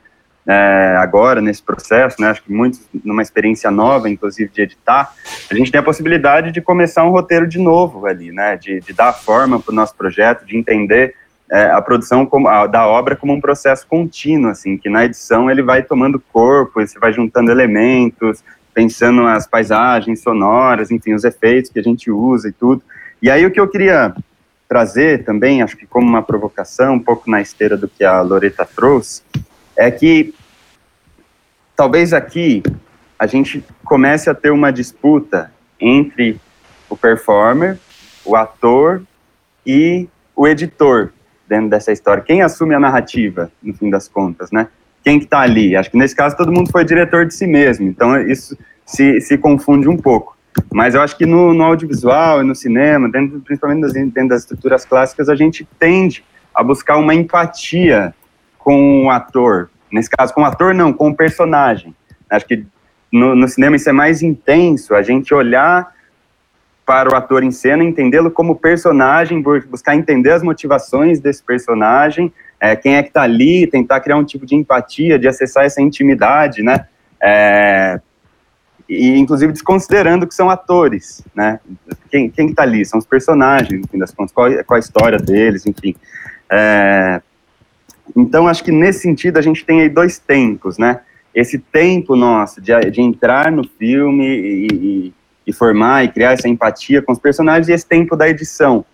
[0.47, 2.28] é, agora nesse processo, né?
[2.28, 5.12] Acho que muitos numa experiência nova, inclusive de editar,
[5.51, 8.57] a gente tem a possibilidade de começar um roteiro de novo ali, né?
[8.57, 11.14] De, de dar forma para o nosso projeto, de entender
[11.51, 15.51] é, a produção como, a, da obra como um processo contínuo, assim, que na edição
[15.51, 18.42] ele vai tomando corpo, você vai juntando elementos,
[18.74, 22.82] pensando nas paisagens sonoras, enfim, os efeitos que a gente usa e tudo.
[23.22, 24.14] E aí o que eu queria
[24.68, 28.66] trazer também, acho que como uma provocação, um pouco na esteira do que a Loreta
[28.66, 29.22] trouxe,
[29.76, 30.34] é que
[31.76, 32.62] talvez aqui
[33.18, 36.40] a gente comece a ter uma disputa entre
[36.90, 37.78] o performer,
[38.24, 39.03] o ator
[39.64, 41.12] e o editor
[41.49, 42.22] dentro dessa história.
[42.22, 44.68] Quem assume a narrativa, no fim das contas, né?
[45.05, 45.76] Quem que tá ali?
[45.76, 49.38] Acho que nesse caso todo mundo foi diretor de si mesmo, então isso se, se
[49.38, 50.36] confunde um pouco.
[50.72, 54.42] Mas eu acho que no, no audiovisual e no cinema, dentro, principalmente das, dentro das
[54.42, 56.24] estruturas clássicas, a gente tende
[56.55, 58.14] a buscar uma empatia
[58.59, 59.70] com o ator.
[59.92, 61.94] Nesse caso, com o ator, não, com o personagem.
[62.28, 62.64] Acho que
[63.12, 65.94] no, no cinema isso é mais intenso, a gente olhar
[66.87, 72.76] para o ator em cena, entendê-lo como personagem, buscar entender as motivações desse personagem, é,
[72.76, 76.62] quem é que está ali, tentar criar um tipo de empatia, de acessar essa intimidade,
[76.62, 76.87] né?
[77.20, 78.01] É,
[78.89, 81.59] e inclusive desconsiderando que são atores, né?
[82.09, 82.84] Quem, quem está ali?
[82.84, 85.95] São os personagens, no fim das contas, qual, qual a história deles, enfim.
[86.49, 87.20] É,
[88.14, 91.01] então, acho que nesse sentido a gente tem aí dois tempos, né?
[91.34, 95.14] Esse tempo nosso de, de entrar no filme e, e,
[95.47, 98.84] e, formar e criar essa empatia com os personagens, e esse tempo da edição,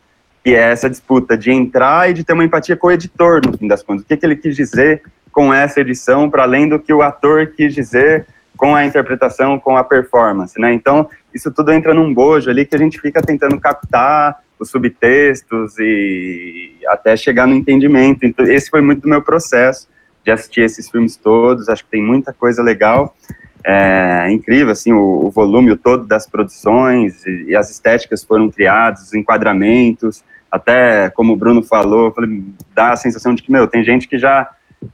[0.45, 3.57] que é essa disputa de entrar e de ter uma empatia com o editor, no
[3.57, 4.05] fim das contas.
[4.05, 7.47] O que, que ele quis dizer com essa edição, para além do que o ator
[7.57, 8.27] quis dizer
[8.57, 10.73] com a interpretação, com a performance, né?
[10.73, 15.77] Então, isso tudo entra num bojo ali que a gente fica tentando captar os subtextos
[15.79, 18.25] e até chegar no entendimento.
[18.25, 19.89] Então, esse foi muito do meu processo
[20.25, 21.69] de assistir esses filmes todos.
[21.69, 23.17] Acho que tem muita coisa legal.
[23.65, 28.51] É incrível, assim, o, o volume o todo das produções e, e, as estéticas foram
[28.51, 32.43] criadas, os enquadramentos, até como o Bruno falou, falei,
[32.75, 34.51] dá a sensação de que, meu, tem gente que já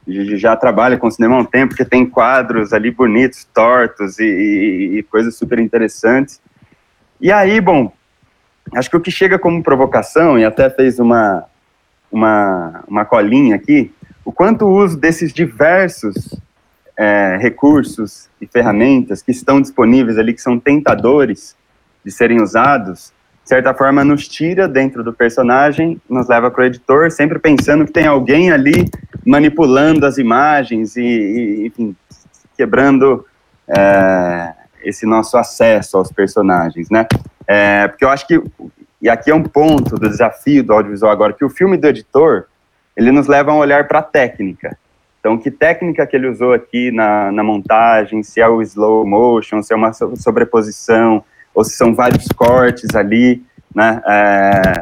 [0.07, 4.97] já trabalha com cinema há um tempo, que tem quadros ali bonitos, tortos e, e,
[4.99, 6.39] e coisas super interessantes.
[7.19, 7.91] E aí, bom,
[8.75, 11.45] acho que o que chega como provocação, e até fez uma,
[12.11, 13.91] uma, uma colinha aqui,
[14.23, 16.39] o quanto o uso desses diversos
[16.99, 21.55] é, recursos e ferramentas que estão disponíveis ali, que são tentadores
[22.03, 26.65] de serem usados, de certa forma nos tira dentro do personagem, nos leva para o
[26.65, 28.85] editor, sempre pensando que tem alguém ali
[29.25, 31.95] manipulando as imagens e, e enfim,
[32.57, 33.25] quebrando
[33.65, 37.07] é, esse nosso acesso aos personagens, né?
[37.47, 38.43] É, porque eu acho que,
[39.01, 42.45] e aqui é um ponto do desafio do audiovisual agora, que o filme do editor,
[42.95, 44.77] ele nos leva a um olhar para a técnica.
[45.19, 49.61] Então, que técnica que ele usou aqui na, na montagem, se é o slow motion,
[49.61, 53.43] se é uma sobreposição, ou se são vários cortes ali,
[53.75, 54.01] né?
[54.05, 54.81] É,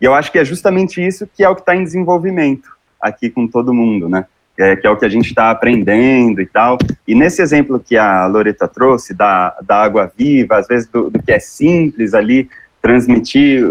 [0.00, 2.68] e eu acho que é justamente isso que é o que está em desenvolvimento
[3.00, 4.24] aqui com todo mundo, né?
[4.56, 6.78] É, que é o que a gente está aprendendo e tal.
[7.06, 11.20] E nesse exemplo que a Loreta trouxe, da, da água viva, às vezes do, do
[11.20, 12.48] que é simples ali,
[12.80, 13.64] transmitir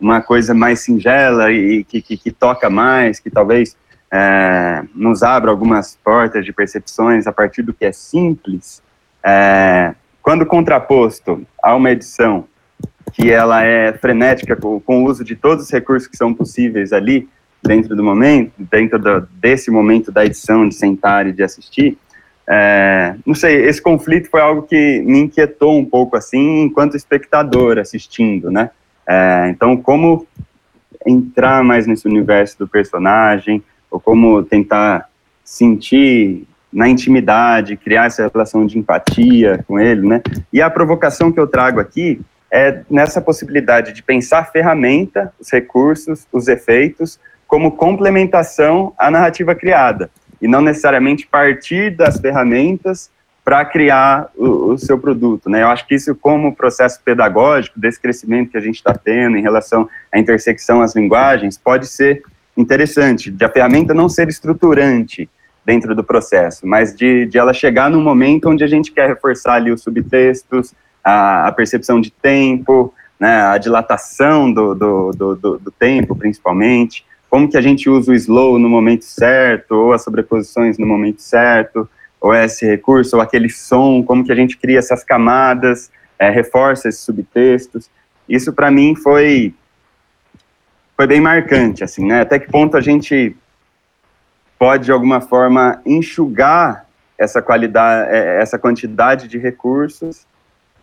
[0.00, 3.76] uma coisa mais singela e que, que, que toca mais, que talvez
[4.12, 8.82] é, nos abra algumas portas de percepções a partir do que é simples,
[9.24, 12.44] é, quando contraposto a uma edição
[13.12, 16.92] que ela é frenética com, com, o uso de todos os recursos que são possíveis
[16.92, 17.28] ali
[17.62, 21.98] dentro do momento, dentro do, desse momento da edição de sentar e de assistir,
[22.52, 27.78] é, não sei, esse conflito foi algo que me inquietou um pouco, assim, enquanto espectador
[27.78, 28.70] assistindo, né?
[29.08, 30.26] É, então, como
[31.06, 35.08] entrar mais nesse universo do personagem, ou como tentar
[35.44, 40.22] sentir na intimidade, criar essa relação de empatia com ele, né?
[40.52, 42.20] E a provocação que eu trago aqui
[42.52, 49.54] é nessa possibilidade de pensar a ferramenta, os recursos, os efeitos, como complementação à narrativa
[49.54, 50.10] criada
[50.40, 53.10] e não necessariamente partir das ferramentas
[53.44, 55.62] para criar o, o, seu produto, né?
[55.62, 59.42] Eu acho que isso, como processo pedagógico desse crescimento que a gente está tendo em
[59.42, 62.22] relação à intersecção às linguagens, pode ser
[62.60, 65.28] interessante, de a ferramenta não ser estruturante
[65.64, 69.54] dentro do processo, mas de, de ela chegar num momento onde a gente quer reforçar
[69.54, 75.58] ali os subtextos, a, a percepção de tempo, né, a dilatação do, do, do, do,
[75.58, 80.02] do tempo, principalmente, como que a gente usa o slow no momento certo, ou as
[80.02, 81.88] sobreposições no momento certo,
[82.20, 86.88] ou esse recurso, ou aquele som, como que a gente cria essas camadas, é, reforça
[86.88, 87.88] esses subtextos.
[88.28, 89.54] Isso para mim foi
[91.00, 92.20] foi bem marcante, assim, né?
[92.20, 93.34] Até que ponto a gente
[94.58, 96.84] pode de alguma forma enxugar
[97.16, 100.26] essa qualidade, é, essa quantidade de recursos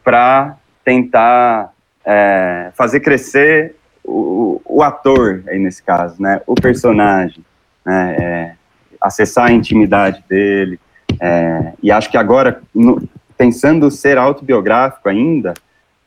[0.04, 1.72] para tentar
[2.04, 7.46] é, fazer crescer o, o, ator, aí nesse caso, né, o personagem,
[7.86, 8.56] né, é,
[9.00, 10.80] acessar a intimidade dele,
[11.22, 13.08] é, e acho que agora, no,
[13.38, 15.54] pensando ser autobiográfico ainda,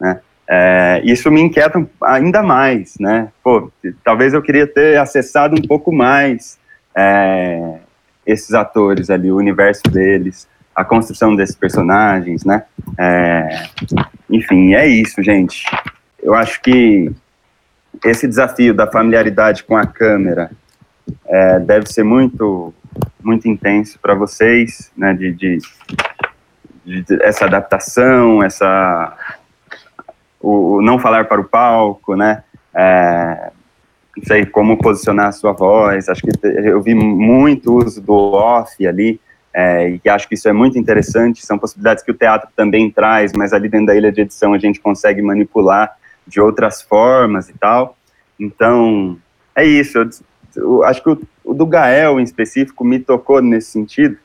[0.00, 0.20] né,
[0.52, 3.70] é, isso me inquieta ainda mais, né, pô,
[4.02, 6.58] talvez eu queria ter acessado um pouco mais
[6.92, 7.76] é,
[8.26, 12.64] esses atores ali, o universo deles, a construção desses personagens, né,
[12.98, 13.68] é,
[14.28, 15.64] enfim, é isso, gente,
[16.20, 17.12] eu acho que
[18.04, 20.50] esse desafio da familiaridade com a câmera
[21.26, 22.74] é, deve ser muito
[23.22, 25.58] muito intenso para vocês, né, de, de,
[26.84, 29.16] de, essa adaptação, essa
[30.40, 32.42] o, o, não falar para o palco, né,
[32.74, 33.50] é,
[34.16, 38.86] não sei como posicionar a sua voz, acho que eu vi muito uso do off
[38.86, 39.20] ali,
[39.52, 43.32] é, e acho que isso é muito interessante, são possibilidades que o teatro também traz,
[43.32, 47.54] mas ali dentro da ilha de edição a gente consegue manipular de outras formas e
[47.54, 47.96] tal.
[48.38, 49.18] Então,
[49.54, 49.98] é isso.
[49.98, 50.10] Eu,
[50.56, 54.16] eu acho que o, o, do Gael, em específico, me tocou nesse sentido,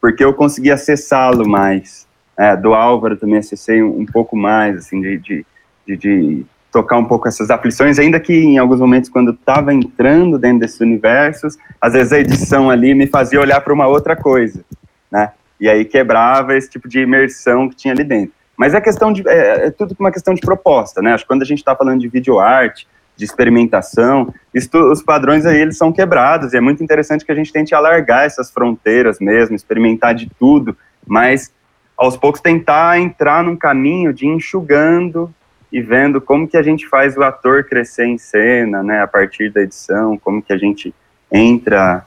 [0.00, 2.06] porque eu consegui acessá-lo mais.
[2.36, 5.46] É, do Álvaro também acessei um, um pouco mais, assim, de, de,
[5.86, 10.36] de, de, tocar um pouco essas aflições, ainda que em alguns momentos, quando estava entrando
[10.38, 14.64] dentro desses universos, às vezes a edição ali me fazia olhar para uma outra coisa,
[15.10, 15.30] né?
[15.60, 18.34] E aí quebrava esse tipo de imersão que tinha ali dentro.
[18.56, 19.26] Mas é questão de.
[19.28, 21.14] É, é tudo uma questão de proposta, né?
[21.14, 25.60] Acho que quando a gente está falando de videoarte, de experimentação, isso, os padrões aí
[25.60, 29.54] eles são quebrados, e é muito interessante que a gente tente alargar essas fronteiras mesmo,
[29.54, 30.76] experimentar de tudo,
[31.06, 31.52] mas
[31.96, 35.32] aos poucos tentar entrar num caminho de enxugando
[35.74, 39.50] e vendo como que a gente faz o ator crescer em cena, né, a partir
[39.50, 40.94] da edição, como que a gente
[41.32, 42.06] entra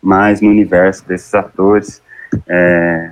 [0.00, 2.02] mais no universo desses atores.
[2.48, 3.10] É,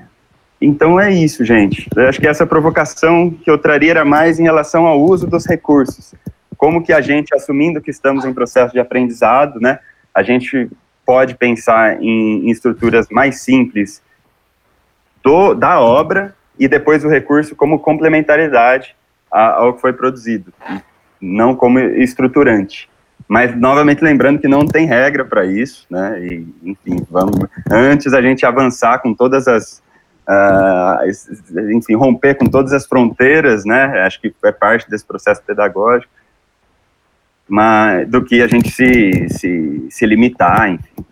[0.59, 1.91] então é isso, gente.
[1.95, 5.45] Eu acho que essa provocação que eu traria era mais em relação ao uso dos
[5.45, 6.15] recursos.
[6.57, 9.79] Como que a gente, assumindo que estamos em processo de aprendizado, né,
[10.15, 10.71] a gente
[11.05, 14.01] pode pensar em, em estruturas mais simples
[15.23, 18.97] do, da obra e depois o recurso como complementaridade
[19.31, 20.53] ao que foi produzido,
[21.21, 22.89] não como estruturante.
[23.29, 26.21] Mas, novamente, lembrando que não tem regra para isso, né?
[26.25, 27.37] E, enfim, vamos.
[27.71, 29.83] Antes a gente avançar com todas as
[30.29, 34.03] uh, enfim, romper com todas as fronteiras, né?
[34.03, 36.13] Acho que é parte desse processo pedagógico,
[37.49, 41.05] mas do que a gente se, se, se limitar, enfim.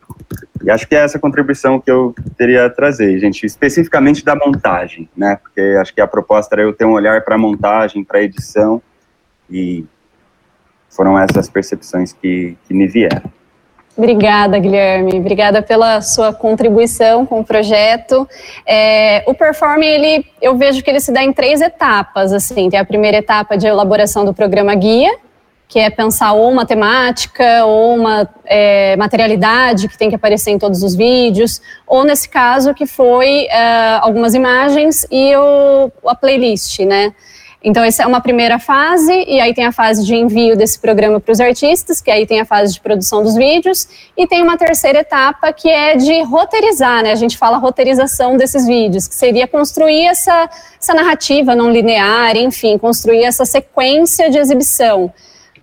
[0.65, 5.09] E acho que é essa contribuição que eu teria a trazer, gente, especificamente da montagem,
[5.15, 5.37] né?
[5.37, 8.81] Porque acho que a proposta era eu ter um olhar para a montagem, para edição,
[9.51, 9.85] e
[10.89, 13.31] foram essas percepções que, que me vieram.
[13.97, 15.19] Obrigada, Guilherme.
[15.19, 18.29] Obrigada pela sua contribuição com o projeto.
[18.67, 22.33] É, o Perform, ele, eu vejo que ele se dá em três etapas.
[22.33, 25.17] Assim, tem a primeira etapa de elaboração do programa guia,
[25.69, 30.59] que é pensar ou uma temática ou uma é, materialidade que tem que aparecer em
[30.59, 36.81] todos os vídeos, ou nesse caso que foi é, algumas imagens e o, a playlist,
[36.81, 37.15] né?
[37.67, 41.19] Então, essa é uma primeira fase, e aí tem a fase de envio desse programa
[41.19, 44.59] para os artistas, que aí tem a fase de produção dos vídeos, e tem uma
[44.59, 47.13] terceira etapa que é de roteirizar, né?
[47.13, 52.77] A gente fala roteirização desses vídeos, que seria construir essa, essa narrativa não linear, enfim,
[52.77, 55.11] construir essa sequência de exibição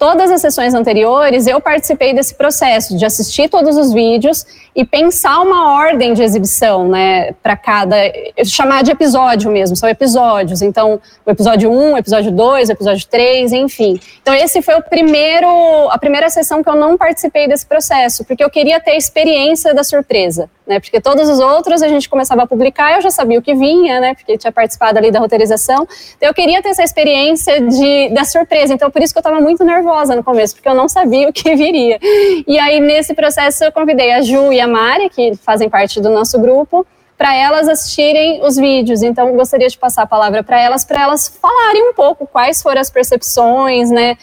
[0.01, 5.39] todas as sessões anteriores, eu participei desse processo de assistir todos os vídeos e pensar
[5.41, 7.95] uma ordem de exibição, né, para cada,
[8.43, 10.63] chamar de episódio mesmo, são episódios.
[10.63, 13.99] Então, o episódio 1, o episódio 2, o episódio 3, enfim.
[14.23, 15.47] Então, esse foi o primeiro,
[15.91, 19.71] a primeira sessão que eu não participei desse processo, porque eu queria ter a experiência
[19.71, 23.37] da surpresa, né, porque todos os outros a gente começava a publicar, eu já sabia
[23.37, 25.85] o que vinha, né, porque tinha participado ali da roteirização.
[26.15, 29.41] Então, eu queria ter essa experiência de, da surpresa, então por isso que eu estava
[29.41, 31.99] muito nervosa no começo, porque eu não sabia o que viria.
[32.47, 36.09] E aí, nesse processo, eu convidei a Ju e a Mari, que fazem parte do
[36.09, 39.03] nosso grupo, para elas assistirem os vídeos.
[39.03, 42.81] Então, gostaria de passar a palavra para elas, para elas falarem um pouco quais foram
[42.81, 44.17] as percepções, né,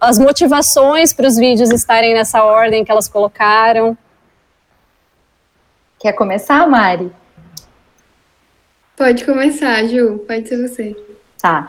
[0.00, 3.98] as motivações para os vídeos estarem nessa ordem que elas colocaram.
[6.04, 7.10] Quer começar, Mari?
[8.94, 10.94] Pode começar, Ju, pode ser você.
[11.40, 11.66] Tá.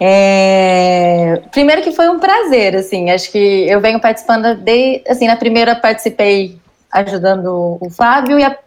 [0.00, 1.40] É...
[1.52, 5.76] Primeiro que foi um prazer, assim, acho que eu venho participando de, assim, na primeira
[5.76, 6.58] participei
[6.90, 8.58] ajudando o Fábio e a,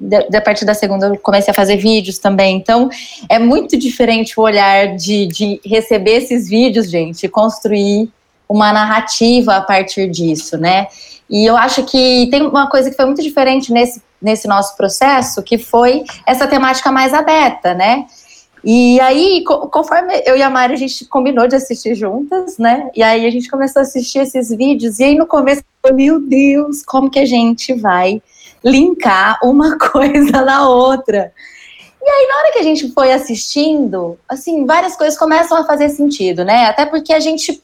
[0.00, 2.88] de, a partir da segunda eu comecei a fazer vídeos também, então
[3.28, 8.10] é muito diferente o olhar de, de receber esses vídeos, gente, e construir
[8.48, 10.86] uma narrativa a partir disso, né,
[11.28, 15.42] e eu acho que tem uma coisa que foi muito diferente nesse, nesse nosso processo,
[15.42, 18.06] que foi essa temática mais aberta, né,
[18.66, 22.90] e aí, conforme eu e a Mari, a gente combinou de assistir juntas, né?
[22.94, 25.62] E aí a gente começou a assistir esses vídeos, e aí no começo,
[25.92, 28.22] meu Deus, como que a gente vai
[28.64, 31.30] linkar uma coisa na outra?
[32.02, 35.90] E aí, na hora que a gente foi assistindo, assim, várias coisas começam a fazer
[35.90, 36.64] sentido, né?
[36.64, 37.62] Até porque a gente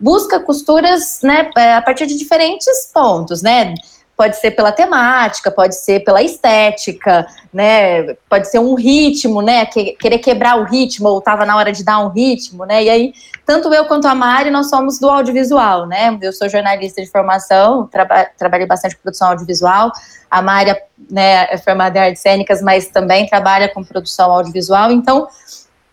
[0.00, 3.74] busca costuras, né, a partir de diferentes pontos, né?
[4.20, 8.12] Pode ser pela temática, pode ser pela estética, né?
[8.28, 9.64] Pode ser um ritmo, né?
[9.64, 12.84] Que, querer quebrar o ritmo, ou estava na hora de dar um ritmo, né?
[12.84, 13.14] E aí,
[13.46, 16.18] tanto eu quanto a Mari, nós somos do audiovisual, né?
[16.20, 19.90] Eu sou jornalista de formação, traba trabalhei bastante com produção audiovisual.
[20.30, 20.76] A Mari
[21.10, 24.92] né, é formada em artes cênicas, mas também trabalha com produção audiovisual.
[24.92, 25.28] Então,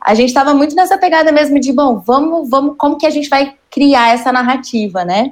[0.02, 3.30] a gente estava muito nessa pegada mesmo de, bom, vamos, vamos, como que a gente
[3.30, 5.32] vai criar essa narrativa, né?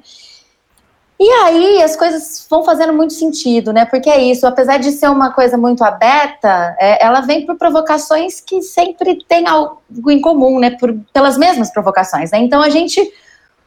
[1.20, 3.86] E aí as coisas vão fazendo muito sentido, né?
[3.86, 8.42] Porque é isso, apesar de ser uma coisa muito aberta, é, ela vem por provocações
[8.42, 10.72] que sempre tem algo em comum, né?
[10.72, 12.40] Por, pelas mesmas provocações, né?
[12.40, 13.02] Então a gente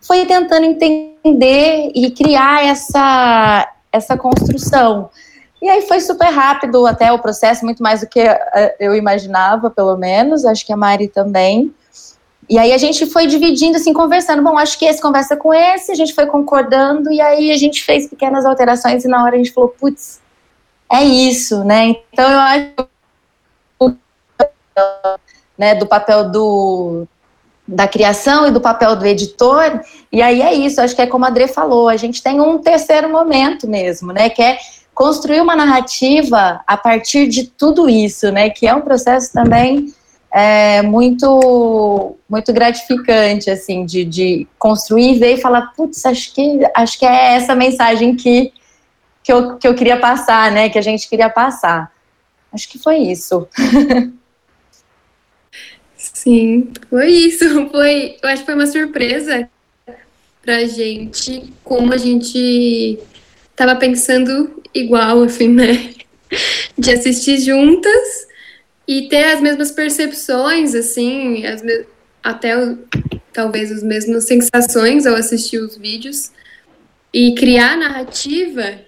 [0.00, 5.08] foi tentando entender e criar essa, essa construção.
[5.60, 9.70] E aí foi super rápido até o processo, muito mais do que eh, eu imaginava,
[9.70, 11.74] pelo menos, acho que a Mari também.
[12.48, 14.42] E aí a gente foi dividindo, assim, conversando.
[14.42, 17.84] Bom, acho que esse conversa com esse, a gente foi concordando, e aí a gente
[17.84, 20.20] fez pequenas alterações, e na hora a gente falou, putz,
[20.90, 21.96] é isso, né?
[22.12, 22.88] Então eu acho
[25.58, 27.06] né, do papel do,
[27.66, 29.80] da criação e do papel do editor,
[30.10, 32.58] e aí é isso, acho que é como a André falou, a gente tem um
[32.58, 34.58] terceiro momento mesmo, né, que é
[34.94, 39.92] construir uma narrativa a partir de tudo isso, né, que é um processo também
[40.30, 46.98] é muito muito gratificante assim de, de construir ver e falar putz acho que acho
[46.98, 48.52] que é essa mensagem que
[49.22, 51.92] que eu, que eu queria passar né que a gente queria passar.
[52.52, 53.46] Acho que foi isso.
[55.96, 57.68] Sim foi isso.
[57.70, 59.48] Foi eu acho que foi uma surpresa
[60.42, 62.98] pra gente como a gente
[63.56, 65.94] tava pensando igual assim né
[66.78, 68.27] de assistir juntas
[68.88, 71.84] e ter as mesmas percepções, assim, as me
[72.24, 72.54] até
[73.32, 76.32] talvez as mesmas sensações ao assistir os vídeos
[77.12, 78.80] e criar narrativa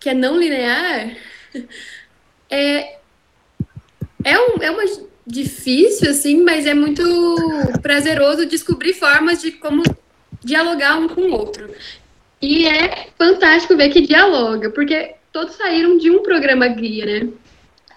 [0.00, 1.14] que é não linear
[2.48, 2.98] é
[4.24, 4.84] é, um, é uma
[5.26, 7.02] difícil assim, mas é muito
[7.82, 9.82] prazeroso descobrir formas de como
[10.42, 11.70] dialogar um com o outro.
[12.40, 17.28] E é fantástico ver que dialoga, porque todos saíram de um programa guia, né?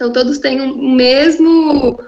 [0.02, 2.00] Então todos têm o um mesmo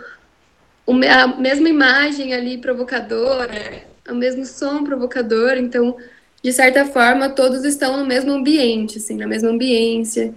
[1.08, 5.96] a mesma imagem ali provocadora, o mesmo som provocador, então
[6.42, 10.34] de certa forma todos estão no mesmo ambiente, assim, na mesma ambiência.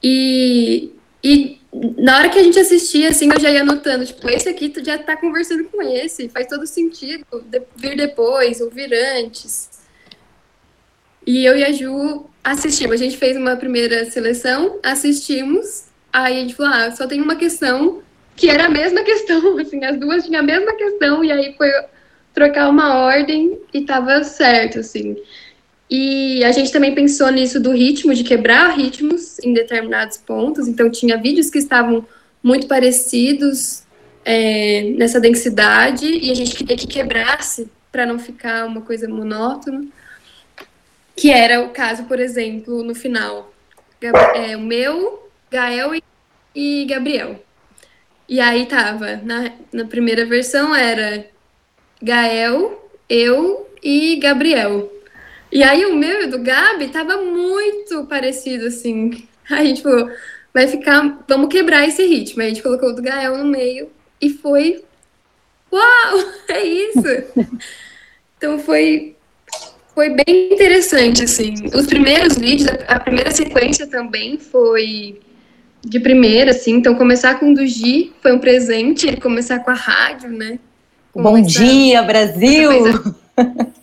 [0.00, 0.92] E,
[1.24, 1.58] e
[1.98, 4.82] na hora que a gente assistia, assim, eu já ia notando, tipo, esse aqui tu
[4.82, 9.70] já tá conversando com esse, faz todo sentido de, vir depois, ou vir antes.
[11.26, 16.40] E eu e a Ju assistimos, a gente fez uma primeira seleção, assistimos, Aí a
[16.42, 18.00] gente falou, ah, só tem uma questão
[18.36, 21.68] que era a mesma questão, assim, as duas tinham a mesma questão, e aí foi
[22.32, 25.16] trocar uma ordem e tava certo, assim.
[25.90, 30.68] E a gente também pensou nisso do ritmo, de quebrar ritmos em determinados pontos.
[30.68, 32.06] Então, tinha vídeos que estavam
[32.42, 33.82] muito parecidos
[34.24, 39.84] é, nessa densidade e a gente queria que quebrasse para não ficar uma coisa monótona.
[41.16, 43.52] Que era o caso, por exemplo, no final.
[44.34, 45.23] É, o meu,
[45.54, 45.92] Gael
[46.52, 47.40] e Gabriel.
[48.28, 51.24] E aí tava, na, na primeira versão era
[52.02, 54.92] Gael, eu e Gabriel.
[55.52, 59.28] E aí o meu e o do Gabi tava muito parecido, assim.
[59.48, 59.90] Aí, tipo,
[60.52, 61.22] vai ficar.
[61.28, 62.40] Vamos quebrar esse ritmo.
[62.42, 63.90] Aí a gente colocou o do Gael no meio
[64.20, 64.82] e foi.
[65.72, 66.32] Uau!
[66.48, 67.02] É isso!
[68.36, 69.14] então foi.
[69.94, 71.54] Foi bem interessante, assim.
[71.72, 75.20] Os primeiros vídeos, a primeira sequência também foi
[75.84, 76.72] de primeira, assim.
[76.74, 80.58] Então, começar com o do Gi foi um presente, começar com a rádio, né?
[81.14, 82.70] Bom dia, Brasil!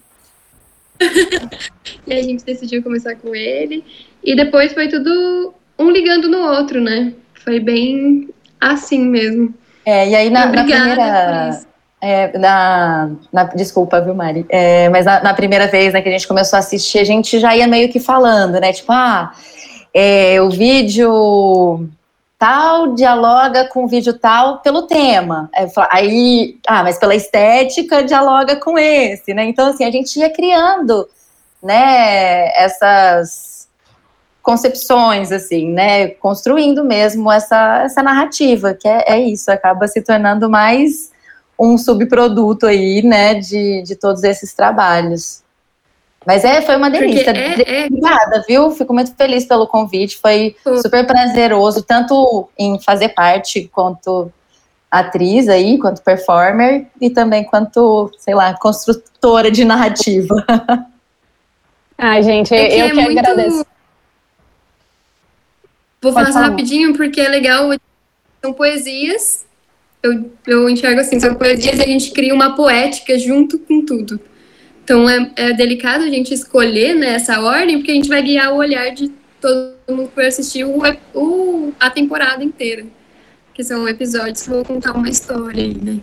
[2.06, 3.84] e a gente decidiu começar com ele.
[4.24, 7.14] E depois foi tudo um ligando no outro, né?
[7.36, 8.30] Foi bem
[8.60, 9.54] assim mesmo.
[9.86, 11.62] É, e aí na, na primeira.
[12.04, 14.44] É, na, na, desculpa, viu, Mari?
[14.50, 17.40] É, mas na, na, primeira vez né, que a gente começou a assistir, a gente
[17.40, 18.74] já ia meio que falando, né?
[18.74, 19.32] Tipo, ah,
[19.94, 21.90] é, o vídeo
[22.42, 25.50] tal dialoga com o vídeo tal pelo tema.
[25.92, 29.46] Aí, ah, mas pela estética dialoga com esse, né?
[29.46, 31.08] Então, assim, a gente ia criando,
[31.62, 33.68] né, essas
[34.42, 40.50] concepções, assim, né, construindo mesmo essa, essa narrativa, que é, é isso, acaba se tornando
[40.50, 41.12] mais
[41.60, 45.44] um subproduto aí, né, de, de todos esses trabalhos.
[46.26, 47.32] Mas é, foi uma delícia.
[47.32, 47.86] É, é...
[47.88, 48.72] Obrigada, viu?
[48.72, 50.18] Fico muito feliz pelo convite.
[50.18, 54.32] Foi super prazeroso, tanto em fazer parte quanto
[54.90, 60.36] atriz aí, quanto performer, e também quanto, sei lá, construtora de narrativa.
[61.98, 63.20] Ai, gente, é que eu é que muito...
[63.20, 63.66] agradeço.
[66.02, 67.70] Vou Pode falar, falar rapidinho, porque é legal.
[68.42, 69.46] São poesias.
[70.02, 74.20] Eu, eu enxergo assim, são poesias e a gente cria uma poética junto com tudo.
[74.84, 78.54] Então é, é delicado a gente escolher né, essa ordem, porque a gente vai guiar
[78.54, 80.82] o olhar de todo mundo que vai assistir o,
[81.14, 82.86] o, a temporada inteira.
[83.54, 86.00] Que são episódios que vão contar uma história aí, né?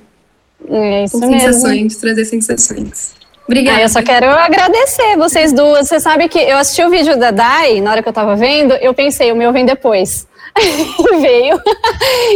[0.68, 1.40] É isso Com mesmo.
[1.40, 3.14] sensações, trazer sensações.
[3.46, 3.78] Obrigada.
[3.78, 5.88] Ah, eu só quero agradecer vocês duas.
[5.88, 8.74] Você sabe que eu assisti o vídeo da Dai, na hora que eu tava vendo,
[8.74, 10.26] eu pensei, o meu vem depois.
[11.20, 11.59] veio.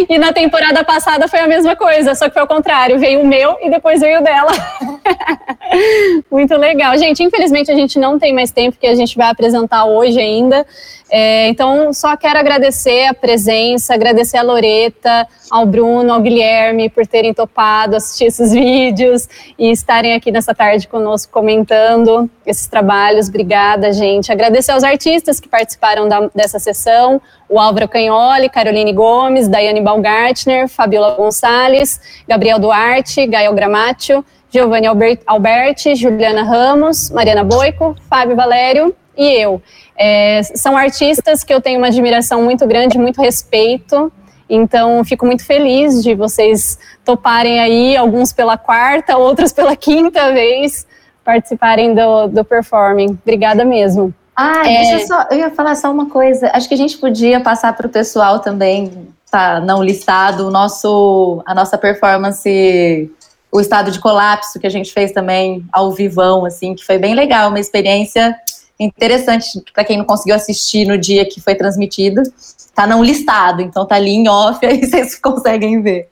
[0.08, 2.98] E na temporada passada foi a mesma coisa, só que foi o contrário.
[2.98, 4.52] Veio o meu e depois veio o dela.
[6.30, 6.96] Muito legal.
[6.98, 10.66] Gente, infelizmente a gente não tem mais tempo que a gente vai apresentar hoje ainda.
[11.10, 17.06] É, então, só quero agradecer a presença, agradecer a Loreta, ao Bruno, ao Guilherme por
[17.06, 23.28] terem topado assistir esses vídeos e estarem aqui nessa tarde conosco comentando esses trabalhos.
[23.28, 24.32] Obrigada, gente.
[24.32, 30.66] Agradecer aos artistas que participaram da, dessa sessão: o Álvaro Canholi, Caroline Gomes, Daiane Baumgartner,
[30.66, 34.86] Fabiola Gonçalves, Gabriel Duarte, Gael Gramaccio, Giovanni
[35.26, 39.62] Alberti, Juliana Ramos, Mariana Boico, Fábio Valério e eu.
[39.96, 44.12] É, são artistas que eu tenho uma admiração muito grande, muito respeito.
[44.48, 50.86] Então, fico muito feliz de vocês toparem aí, alguns pela quarta, outros pela quinta vez,
[51.24, 53.18] participarem do, do performing.
[53.22, 54.12] Obrigada mesmo.
[54.36, 54.80] Ah, é...
[54.80, 56.50] deixa eu só, eu ia falar só uma coisa.
[56.52, 61.42] Acho que a gente podia passar para o pessoal também, tá não listado, o nosso,
[61.46, 63.10] a nossa performance,
[63.52, 67.14] o estado de colapso que a gente fez também ao vivão, assim, que foi bem
[67.14, 68.34] legal, uma experiência
[68.80, 72.22] interessante para quem não conseguiu assistir no dia que foi transmitido.
[72.74, 76.08] Tá não listado, então tá ali em off, aí vocês conseguem ver.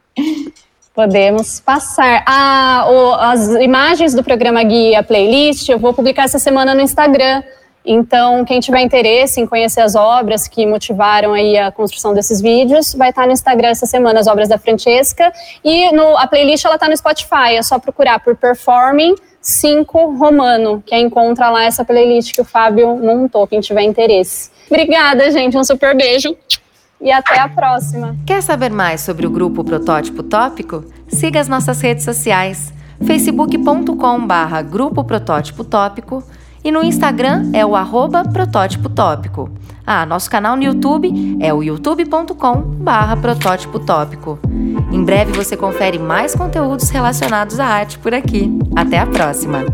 [0.94, 2.22] Podemos passar.
[2.26, 7.42] Ah, o, as imagens do programa Guia Playlist eu vou publicar essa semana no Instagram.
[7.84, 12.94] Então, quem tiver interesse em conhecer as obras que motivaram aí a construção desses vídeos,
[12.94, 15.32] vai estar no Instagram essa semana, as obras da Francesca.
[15.64, 20.82] E no, a playlist ela está no Spotify, é só procurar por Performing 5 Romano,
[20.84, 24.50] que encontra lá essa playlist que o Fábio montou, quem tiver interesse.
[24.66, 25.56] Obrigada, gente.
[25.56, 26.36] Um super beijo
[27.00, 28.14] e até a próxima.
[28.26, 30.84] Quer saber mais sobre o grupo Protótipo Tópico?
[31.08, 32.72] Siga as nossas redes sociais:
[33.04, 36.22] facebook.com/barra Grupo Protótipo Tópico
[36.64, 39.50] e no Instagram é o arroba Protótipo Tópico.
[39.86, 44.38] Ah, nosso canal no YouTube é o youtube.com/barra Protótipo Tópico.
[44.92, 48.50] Em breve você confere mais conteúdos relacionados à arte por aqui.
[48.76, 49.64] Até a próxima!